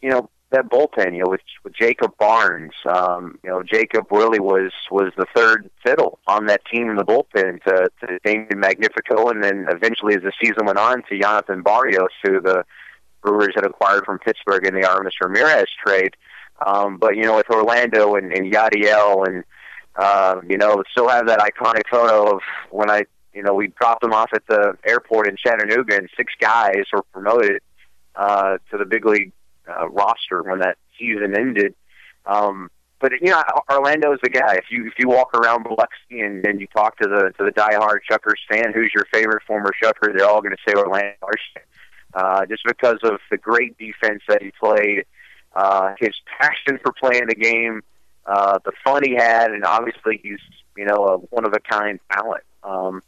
[0.02, 4.40] you know that bullpen, you know, with with Jacob Barnes, um, you know, Jacob really
[4.40, 9.30] was was the third fiddle on that team in the bullpen to to Damien Magnifico,
[9.30, 12.64] and then eventually as the season went on to Jonathan Barrios, who the
[13.22, 16.16] Brewers had acquired from Pittsburgh in the Aramis Ramirez trade.
[16.66, 19.44] Um, but you know, with Orlando and, and Yadiel, and
[19.96, 24.02] uh, you know, still have that iconic photo of when I, you know, we dropped
[24.02, 27.62] them off at the airport in Chattanooga, and six guys were promoted
[28.16, 29.32] uh, to the big league
[29.70, 31.76] uh, roster when that season ended.
[32.26, 34.56] Um, but you know, Orlando is the guy.
[34.56, 37.52] If you if you walk around Biloxi and, and you talk to the to the
[37.52, 40.16] diehard Shuckers fan, who's your favorite former Shucker?
[40.16, 41.16] They're all going to say Orlando
[42.14, 45.06] uh, just because of the great defense that he played,
[45.56, 47.82] uh, his passion for playing the game,
[48.26, 50.40] uh, the fun he had, and obviously he's
[50.76, 52.44] you know a one of a kind talent.
[52.64, 53.04] Um,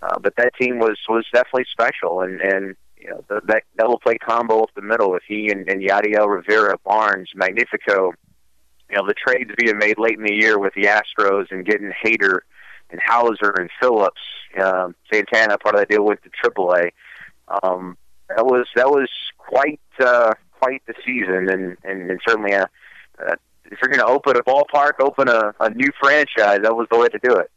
[0.00, 3.98] uh, but that team was was definitely special, and and you know the, that double
[3.98, 8.12] play combo up the middle with he and, and Yadiel Rivera, Barnes, Magnifico.
[8.90, 11.92] You know the trades being made late in the year with the Astros and getting
[12.04, 12.40] Hader
[12.90, 14.20] and Hauser and Phillips,
[14.62, 16.90] um, Santana, part of that deal with the AAA.
[17.62, 17.96] Um,
[18.28, 22.68] that was that was quite uh, quite the season, and and, and certainly a,
[23.24, 26.86] uh, if you're going to open a ballpark, open a, a new franchise, that was
[26.90, 27.50] the way to do it.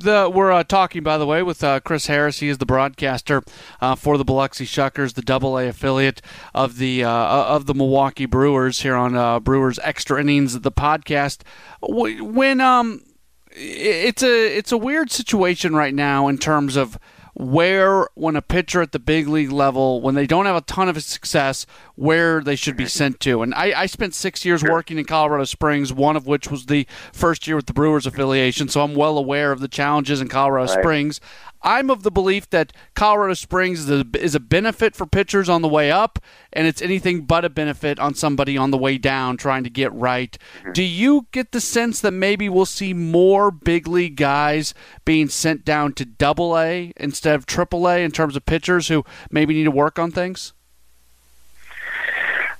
[0.00, 2.38] The, we're uh, talking, by the way, with uh, Chris Harris.
[2.38, 3.42] He is the broadcaster
[3.80, 6.22] uh, for the Biloxi Shuckers, the Double A affiliate
[6.54, 11.42] of the uh, of the Milwaukee Brewers here on uh, Brewers Extra Innings, the podcast.
[11.82, 13.02] When um,
[13.50, 16.98] it's a it's a weird situation right now in terms of
[17.38, 20.88] where when a pitcher at the big league level when they don't have a ton
[20.88, 23.42] of success where they should be sent to.
[23.42, 26.84] And i, I spent six years working in colorado springs one of which was the
[27.12, 30.66] first year with the brewers affiliation so i'm well aware of the challenges in colorado
[30.72, 30.80] Right.
[30.80, 31.20] springs
[31.62, 35.62] i'm of the belief that colorado springs is a, is a benefit for pitchers on
[35.62, 36.18] the way up
[36.52, 39.92] and it's anything but a benefit on somebody on the way down trying to get
[39.92, 40.38] right
[40.72, 45.64] do you get the sense that maybe we'll see more big league guys being sent
[45.64, 49.64] down to double a instead of triple a in terms of pitchers who maybe need
[49.64, 50.52] to work on things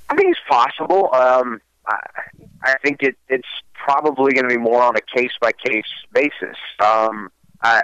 [0.08, 1.14] I think it's possible.
[1.14, 1.98] Um, I,
[2.62, 6.56] I think it, it's probably going to be more on a case by case basis.
[6.80, 7.30] Um,
[7.62, 7.82] I,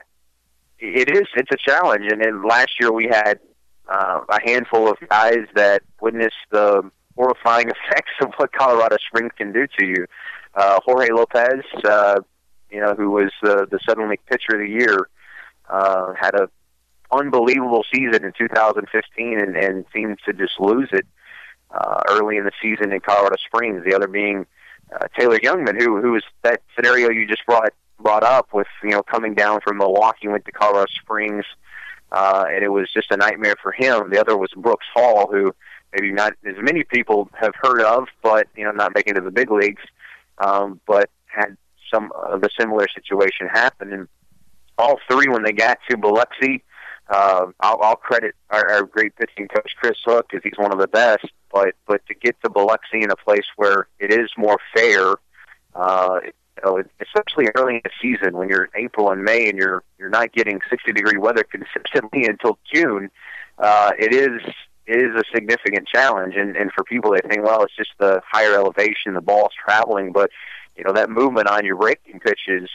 [0.84, 3.38] it is it's a challenge, and then last year we had
[3.88, 9.52] uh, a handful of guys that witnessed the horrifying effects of what Colorado Springs can
[9.52, 10.06] do to you.
[10.54, 12.20] Uh, Jorge Lopez, uh,
[12.70, 15.08] you know, who was uh, the Southern League Pitcher of the Year,
[15.68, 16.48] uh, had a
[17.10, 21.06] unbelievable season in 2015 and, and seemed to just lose it
[21.70, 23.82] uh, early in the season in Colorado Springs.
[23.84, 24.46] The other being
[24.92, 28.90] uh, Taylor Jungmann, who who was that scenario you just brought brought up with you
[28.90, 31.44] know coming down from Milwaukee, went to Colorado Springs,
[32.12, 34.10] uh, and it was just a nightmare for him.
[34.10, 35.54] The other was Brooks Hall, who
[35.92, 39.24] maybe not as many people have heard of, but you know not making it to
[39.24, 39.82] the big leagues,
[40.38, 41.56] um, but had
[41.92, 43.92] some of a similar situation happen.
[43.92, 44.08] And
[44.78, 46.62] all three, when they got to Biloxi,
[47.08, 50.78] uh, I'll, I'll credit our, our great pitching coach Chris Hook because he's one of
[50.78, 51.26] the best.
[51.52, 55.14] But but to get to Biloxi in a place where it is more fair,
[55.74, 56.20] uh,
[56.62, 60.10] know, especially early in the season when you're in April and May and you're you're
[60.10, 63.10] not getting 60 degree weather consistently until June,
[63.58, 64.40] uh, it is
[64.86, 66.34] it is a significant challenge.
[66.36, 70.12] And and for people they think, well, it's just the higher elevation, the ball's traveling,
[70.12, 70.30] but
[70.76, 72.68] you know that movement on your breaking pitches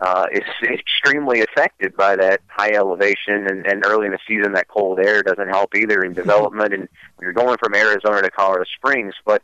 [0.00, 3.46] uh, is extremely affected by that high elevation.
[3.46, 6.74] And, and early in the season that cold air doesn't help either in development.
[6.74, 6.88] And
[7.20, 9.42] you're going from Arizona to Colorado Springs but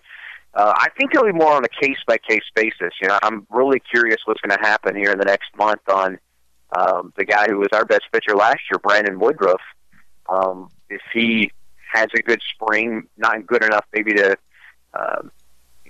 [0.54, 3.46] uh, I think it'll be more on a case by case basis you know I'm
[3.50, 6.18] really curious what's going to happen here in the next month on
[6.76, 9.62] um, the guy who was our best pitcher last year Brandon Woodruff
[10.28, 11.50] um, if he
[11.92, 14.36] has a good spring not good enough maybe to
[14.94, 15.22] uh,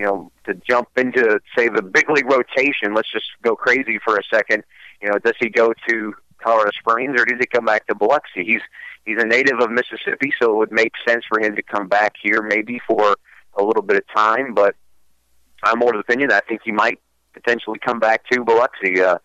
[0.01, 2.95] you know, to jump into say the big league rotation.
[2.95, 4.63] Let's just go crazy for a second.
[4.99, 8.43] You know, does he go to Colorado Springs or does he come back to Biloxi?
[8.43, 8.61] He's
[9.05, 12.15] he's a native of Mississippi, so it would make sense for him to come back
[12.21, 13.15] here maybe for
[13.57, 14.53] a little bit of time.
[14.53, 14.75] But
[15.63, 16.99] I'm more of the opinion that I think he might
[17.33, 19.17] potentially come back to Biloxi, uh,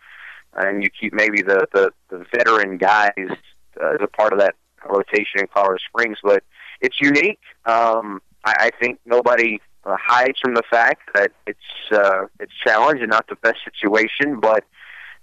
[0.55, 4.55] and you keep maybe the the, the veteran guys uh, as a part of that
[4.89, 6.19] rotation in Colorado Springs.
[6.23, 6.45] But
[6.81, 7.41] it's unique.
[7.65, 11.59] Um, I, I think nobody uh, hides from the fact that it's
[11.93, 14.41] uh, it's challenge and not the best situation.
[14.41, 14.65] But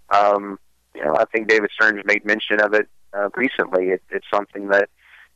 [0.10, 0.60] um,
[0.96, 3.90] you know, I think David Stearns made mention of it uh, recently.
[3.90, 4.90] It, it's something that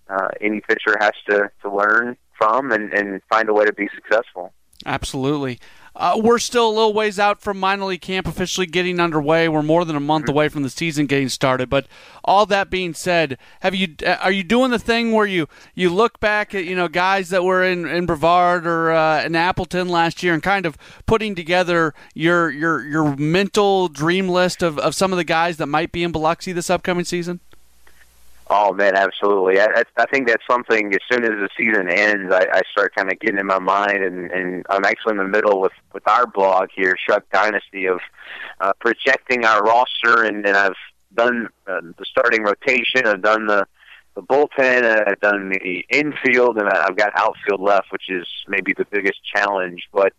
[0.09, 3.89] uh, any pitcher has to to learn from and, and find a way to be
[3.95, 4.53] successful.
[4.85, 5.59] Absolutely.
[5.99, 9.49] Uh, we're still a little ways out from minor league camp officially getting underway.
[9.49, 10.33] We're more than a month mm-hmm.
[10.33, 11.71] away from the season getting started.
[11.71, 11.87] But
[12.23, 15.89] all that being said, have you uh, are you doing the thing where you, you
[15.89, 19.89] look back at you know guys that were in, in Brevard or uh, in Appleton
[19.89, 20.77] last year and kind of
[21.07, 25.65] putting together your your your mental dream list of, of some of the guys that
[25.65, 27.39] might be in Biloxi this upcoming season?
[28.49, 29.59] Oh man, absolutely.
[29.59, 30.93] I, I think that's something.
[30.93, 34.03] As soon as the season ends, I, I start kind of getting in my mind,
[34.03, 37.99] and, and I'm actually in the middle with with our blog here, Shuck Dynasty, of
[38.61, 40.77] uh, projecting our roster, and, and I've
[41.13, 43.05] done uh, the starting rotation.
[43.05, 43.67] I've done the
[44.15, 45.07] the bullpen.
[45.07, 49.89] I've done the infield, and I've got outfield left, which is maybe the biggest challenge.
[49.91, 50.13] But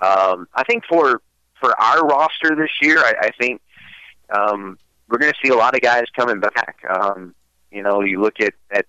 [0.00, 1.22] um, I think for
[1.60, 3.60] for our roster this year, I, I think
[4.30, 6.76] um, we're going to see a lot of guys coming back.
[6.88, 7.34] Um,
[7.70, 8.86] you know, you look at at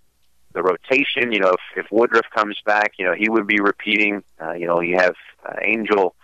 [0.53, 1.31] the rotation.
[1.31, 4.23] You know, if, if Woodruff comes back, you know he would be repeating.
[4.41, 5.15] Uh, you know, you have
[5.45, 6.15] uh, Angel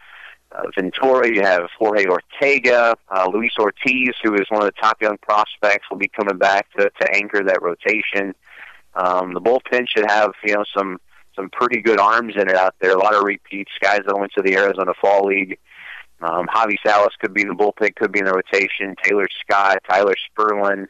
[0.51, 5.01] uh, Ventura, you have Jorge Ortega, uh, Luis Ortiz, who is one of the top
[5.01, 8.33] young prospects, will be coming back to to anchor that rotation.
[8.93, 10.99] Um, the bullpen should have you know some
[11.35, 12.91] some pretty good arms in it out there.
[12.91, 15.59] A lot of repeats, guys that went to the Arizona Fall League.
[16.21, 18.95] Um, Javi Salas could be in the bullpen, could be in the rotation.
[19.03, 20.87] Taylor Scott, Tyler Spurlin.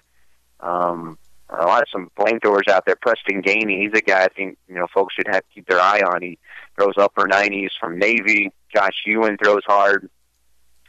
[0.60, 1.18] Um,
[1.50, 2.96] a lot of some flamethrowers out there.
[2.96, 6.02] Preston Gainey, he's a guy I think you know folks should have keep their eye
[6.02, 6.22] on.
[6.22, 6.38] He
[6.76, 8.52] throws upper 90s from Navy.
[8.74, 10.10] Josh Uhen throws hard.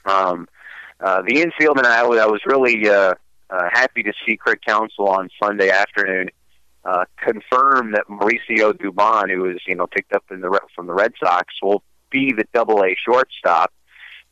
[0.05, 0.49] Um,
[1.01, 3.15] uh, the infield, and I, I was really uh,
[3.51, 6.31] uh, happy to see Craig Counsell on Sunday afternoon
[6.87, 10.95] uh, confirm that Mauricio Dubon, who was you know picked up in the from the
[10.95, 13.73] Red Sox, will be the Double A shortstop.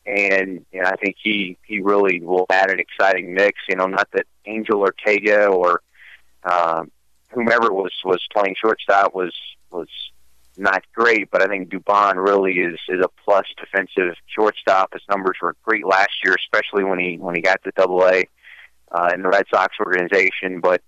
[0.05, 3.59] And know, I think he he really will add an exciting mix.
[3.67, 5.81] You know, not that Angel Ortega or
[6.45, 6.91] um,
[7.31, 9.33] whomever was was playing shortstop was
[9.71, 9.87] was
[10.57, 14.93] not great, but I think Dubon really is is a plus defensive shortstop.
[14.93, 18.23] His numbers were great last year, especially when he when he got to Double A
[18.91, 20.59] uh, in the Red Sox organization.
[20.61, 20.81] But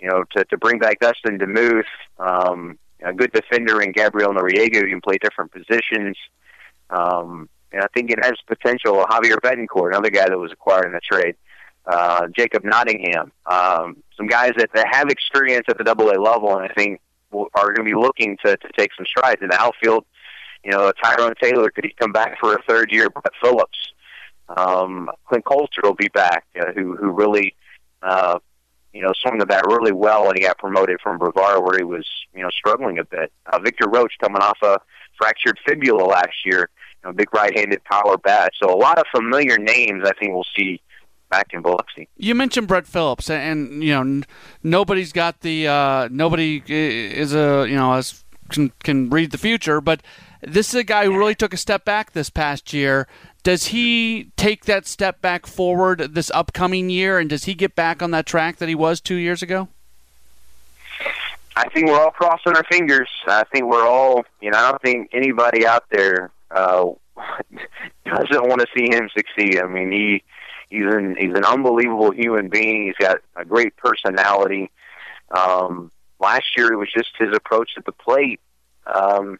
[0.00, 1.84] you know, to to bring back Dustin DeMuth,
[2.18, 6.16] um, a good defender in Gabriel Noriega who can play different positions.
[6.90, 9.06] Um, and I think it has potential.
[9.08, 11.36] Javier Betancourt, another guy that was acquired in the trade
[11.86, 16.56] uh, Jacob Nottingham, um, some guys that, that have experience at the Double A level,
[16.56, 17.00] and I think
[17.32, 20.04] are going to be looking to, to take some strides in the outfield.
[20.64, 23.10] You know, Tyrone Taylor could he come back for a third year?
[23.10, 23.92] Brett Phillips,
[24.48, 27.54] Um, Clint Coulter will be back, uh, who who really,
[28.02, 28.38] uh,
[28.92, 31.84] you know, swung the bat really well when he got promoted from Brevard, where he
[31.84, 33.32] was, you know, struggling a bit.
[33.46, 34.78] Uh, Victor Roache coming off a
[35.16, 36.68] fractured fibula last year,
[37.02, 38.52] you know, big right-handed power bat.
[38.62, 40.80] So a lot of familiar names I think we'll see
[41.32, 42.08] back in Biloxi.
[42.18, 44.22] You mentioned Brett Phillips, and you know
[44.62, 49.80] nobody's got the uh, nobody is a you know as can, can read the future,
[49.80, 50.02] but
[50.42, 53.08] this is a guy who really took a step back this past year.
[53.42, 58.02] Does he take that step back forward this upcoming year, and does he get back
[58.02, 59.68] on that track that he was two years ago?
[61.56, 63.08] I think we're all crossing our fingers.
[63.26, 66.90] I think we're all, you know, I don't think anybody out there uh,
[68.04, 69.58] doesn't want to see him succeed.
[69.58, 70.22] I mean, he
[70.72, 72.86] he's an he's an unbelievable human being.
[72.86, 74.70] He's got a great personality.
[75.30, 78.40] Um, last year, it was just his approach at the plate.
[78.86, 79.38] Um,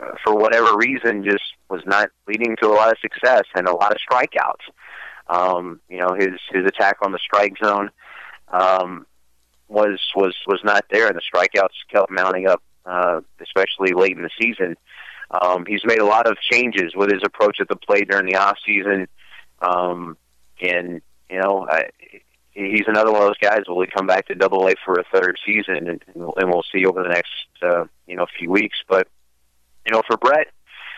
[0.00, 3.74] uh, for whatever reason, just was not leading to a lot of success and a
[3.74, 4.68] lot of strikeouts.
[5.28, 7.90] Um, you know, his his attack on the strike zone
[8.48, 9.06] um,
[9.68, 14.22] was was was not there, and the strikeouts kept mounting up, uh, especially late in
[14.22, 14.76] the season.
[15.30, 18.36] Um, he's made a lot of changes with his approach at the plate during the
[18.36, 19.06] off season,
[19.62, 20.16] um,
[20.62, 21.00] and
[21.30, 21.90] you know, I,
[22.52, 23.62] he's another one of those guys.
[23.68, 26.84] Will he come back to Double A for a third season, and, and we'll see
[26.86, 27.32] over the next
[27.62, 28.78] uh, you know few weeks.
[28.88, 29.08] But
[29.86, 30.48] you know, for Brett,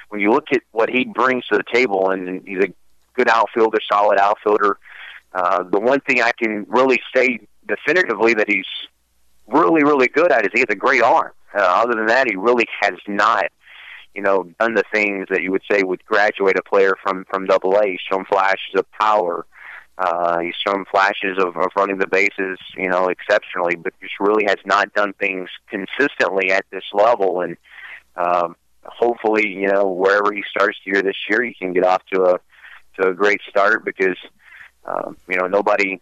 [0.08, 2.72] when you look at what he brings to the table, and he's a
[3.14, 4.78] good outfielder, solid outfielder.
[5.34, 8.66] Uh, the one thing I can really say definitively that he's
[9.46, 11.32] really, really good at is he has a great arm.
[11.54, 13.46] Uh, other than that, he really has not,
[14.14, 17.46] you know, done the things that you would say would graduate a player from from
[17.46, 17.86] Double A.
[17.86, 19.46] He's shown flashes of power.
[19.98, 24.44] Uh, he's shown flashes of, of running the bases, you know, exceptionally, but just really
[24.46, 27.42] has not done things consistently at this level.
[27.42, 27.56] And
[28.16, 32.22] um, hopefully, you know, wherever he starts here this year, he can get off to
[32.24, 32.40] a
[33.00, 34.16] to a great start because
[34.84, 36.00] um, you know nobody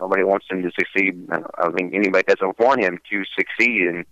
[0.00, 1.28] nobody wants him to succeed.
[1.30, 4.04] I think anybody doesn't want him to succeed, and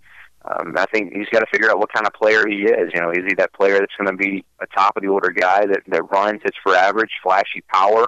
[0.45, 2.91] um, I think he's got to figure out what kind of player he is.
[2.95, 5.31] You know, is he that player that's going to be a top of the order
[5.31, 8.07] guy that that runs, hits for average, flashy power?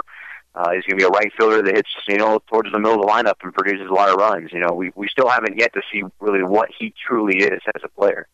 [0.55, 2.95] Uh, he's going to be a right fielder that hits, you know, towards the middle
[2.95, 4.51] of the lineup and produces a lot of runs.
[4.53, 7.83] You know, we we still haven't yet to see really what he truly is as
[7.85, 8.27] a player.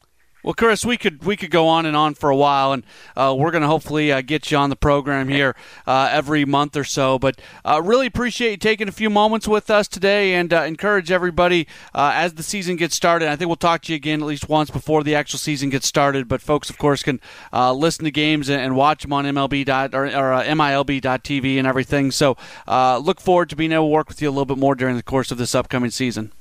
[0.43, 2.83] Well, Chris, we could we could go on and on for a while, and
[3.17, 5.55] uh, we're going to hopefully uh, get you on the program here
[5.87, 7.17] uh, every month or so.
[7.17, 11.13] But uh, really appreciate you taking a few moments with us today, and uh, encourage
[11.13, 13.29] everybody uh, as the season gets started.
[13.29, 15.87] I think we'll talk to you again at least once before the actual season gets
[15.87, 16.27] started.
[16.27, 17.21] But folks, of course, can
[17.53, 22.11] listen to games and, and, watch them on MLB dot or, or MILB.TV and everything.
[22.11, 22.37] So
[22.67, 25.05] look forward to being able to work with you a little bit more during the
[25.05, 26.33] course of this upcoming season.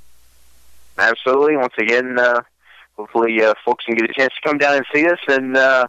[0.97, 1.55] Absolutely.
[1.55, 2.15] Once again
[2.97, 5.87] hopefully uh, folks can get a chance to come down and see us and uh,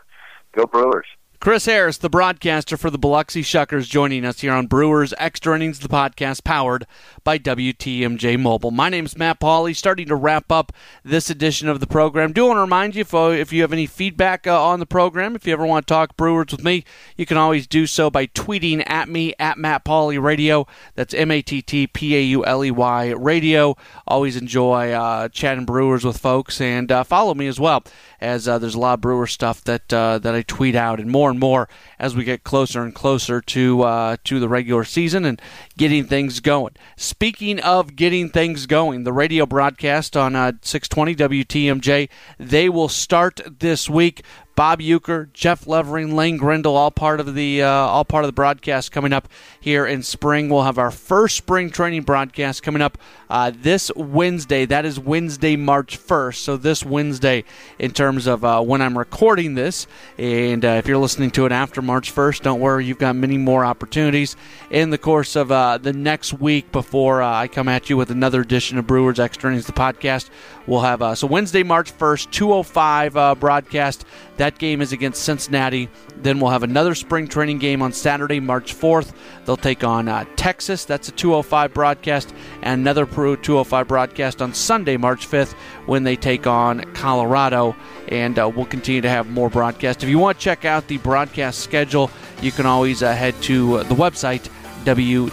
[0.53, 1.07] go Brewers.
[1.43, 5.81] Chris Harris, the broadcaster for the Biloxi Shuckers, joining us here on Brewers Extra Innings,
[5.81, 6.87] the podcast powered
[7.25, 8.71] by WTMJ Mobile.
[8.71, 10.73] My name is Matt Pauley, starting to wrap up
[11.05, 12.33] this edition of the program.
[12.33, 15.35] Do want to remind you if, uh, you have any feedback uh, on the program,
[15.35, 16.85] if you ever want to talk Brewers with me,
[17.17, 20.69] you can always do so by tweeting at me at Matt Pauley Radio.
[20.95, 23.77] That's M A T T P A U L E Y Radio.
[24.07, 27.83] Always enjoy uh, chatting Brewers with folks and uh, follow me as well
[28.21, 31.41] as there's a lot of Brewer stuff that that I tweet out, and more and
[31.41, 31.69] more
[31.99, 35.43] as we get closer and closer to uh, to the regular season and
[35.77, 36.75] getting things going.
[36.97, 42.09] Speaking of getting things going, the radio broadcast on uh, 620 WTMJ
[42.39, 44.23] they will start this week.
[44.55, 48.35] Bob Uecker, Jeff Levering, Lane Grindle, all part of the uh, all part of the
[48.35, 49.29] broadcast coming up
[49.59, 50.49] here in spring.
[50.49, 52.99] We'll have our first spring training broadcast coming up
[53.33, 54.67] uh, this Wednesday.
[54.67, 56.37] That is Wednesday, March 1st.
[56.37, 57.45] So this Wednesday,
[57.79, 59.87] in terms of uh, when I'm recording this,
[60.19, 63.39] and uh, if you're listening to it after March 1st, don't worry, you've got many
[63.39, 64.37] more opportunities
[64.71, 68.11] in the course of uh, the next week before uh, I come at you with
[68.11, 70.29] another edition of Brewers Extra Innings, the podcast.
[70.67, 74.05] We'll have uh, so Wednesday, March 1st, 205 uh, broadcast.
[74.37, 75.89] That game is against Cincinnati.
[76.17, 79.15] Then we'll have another spring training game on Saturday, March 4th.
[79.45, 80.07] They'll take on
[80.37, 80.85] Texas.
[80.85, 82.35] That's a 205 broadcast.
[82.63, 85.53] And another Peru 205 broadcast on Sunday, March 5th,
[85.87, 87.75] when they take on Colorado.
[88.09, 90.03] And uh, we'll continue to have more broadcasts.
[90.05, 92.11] If you want to check out the broadcast schedule,
[92.41, 94.49] you can always uh, head to the website,
[94.85, 95.29] WTMJ.com.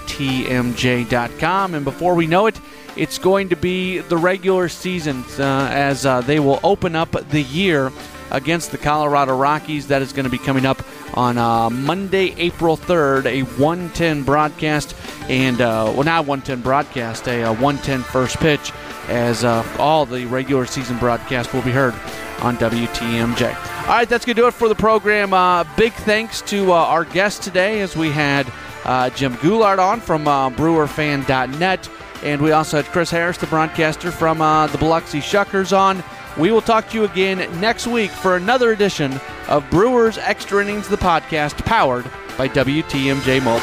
[1.75, 2.59] And before we know it,
[2.95, 7.43] it's going to be the regular season uh, as uh, they will open up the
[7.43, 7.91] year
[8.32, 9.88] against the Colorado Rockies.
[9.88, 10.84] That is going to be coming up
[11.20, 14.95] on uh, Monday, April 3rd, a 110 broadcast,
[15.28, 18.72] and, uh, well, not 110 broadcast, a, a 110 first pitch,
[19.09, 21.93] as uh, all the regular season broadcasts will be heard
[22.39, 23.53] on WTMJ.
[23.82, 25.34] All right, that's going to do it for the program.
[25.34, 28.49] Uh, big thanks to uh, our guest today as we had
[28.86, 31.89] uh, Jim Goulart on from uh, BrewerFan.net.
[32.24, 36.01] And we also had Chris Harris, the broadcaster from uh, the Biloxi Shuckers, on.
[36.38, 40.88] We will talk to you again next week for another edition of Brewers Extra Innings,
[40.88, 42.05] the podcast powered
[42.38, 43.59] by WTMJ Mobile.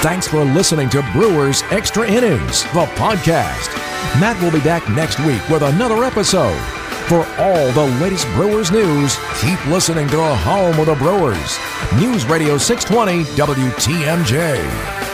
[0.00, 3.72] Thanks for listening to Brewers Extra Innings, the podcast.
[4.20, 6.58] Matt will be back next week with another episode.
[7.08, 11.58] For all the latest Brewers news, keep listening to the home of the Brewers.
[11.96, 15.11] News Radio 620 WTMJ.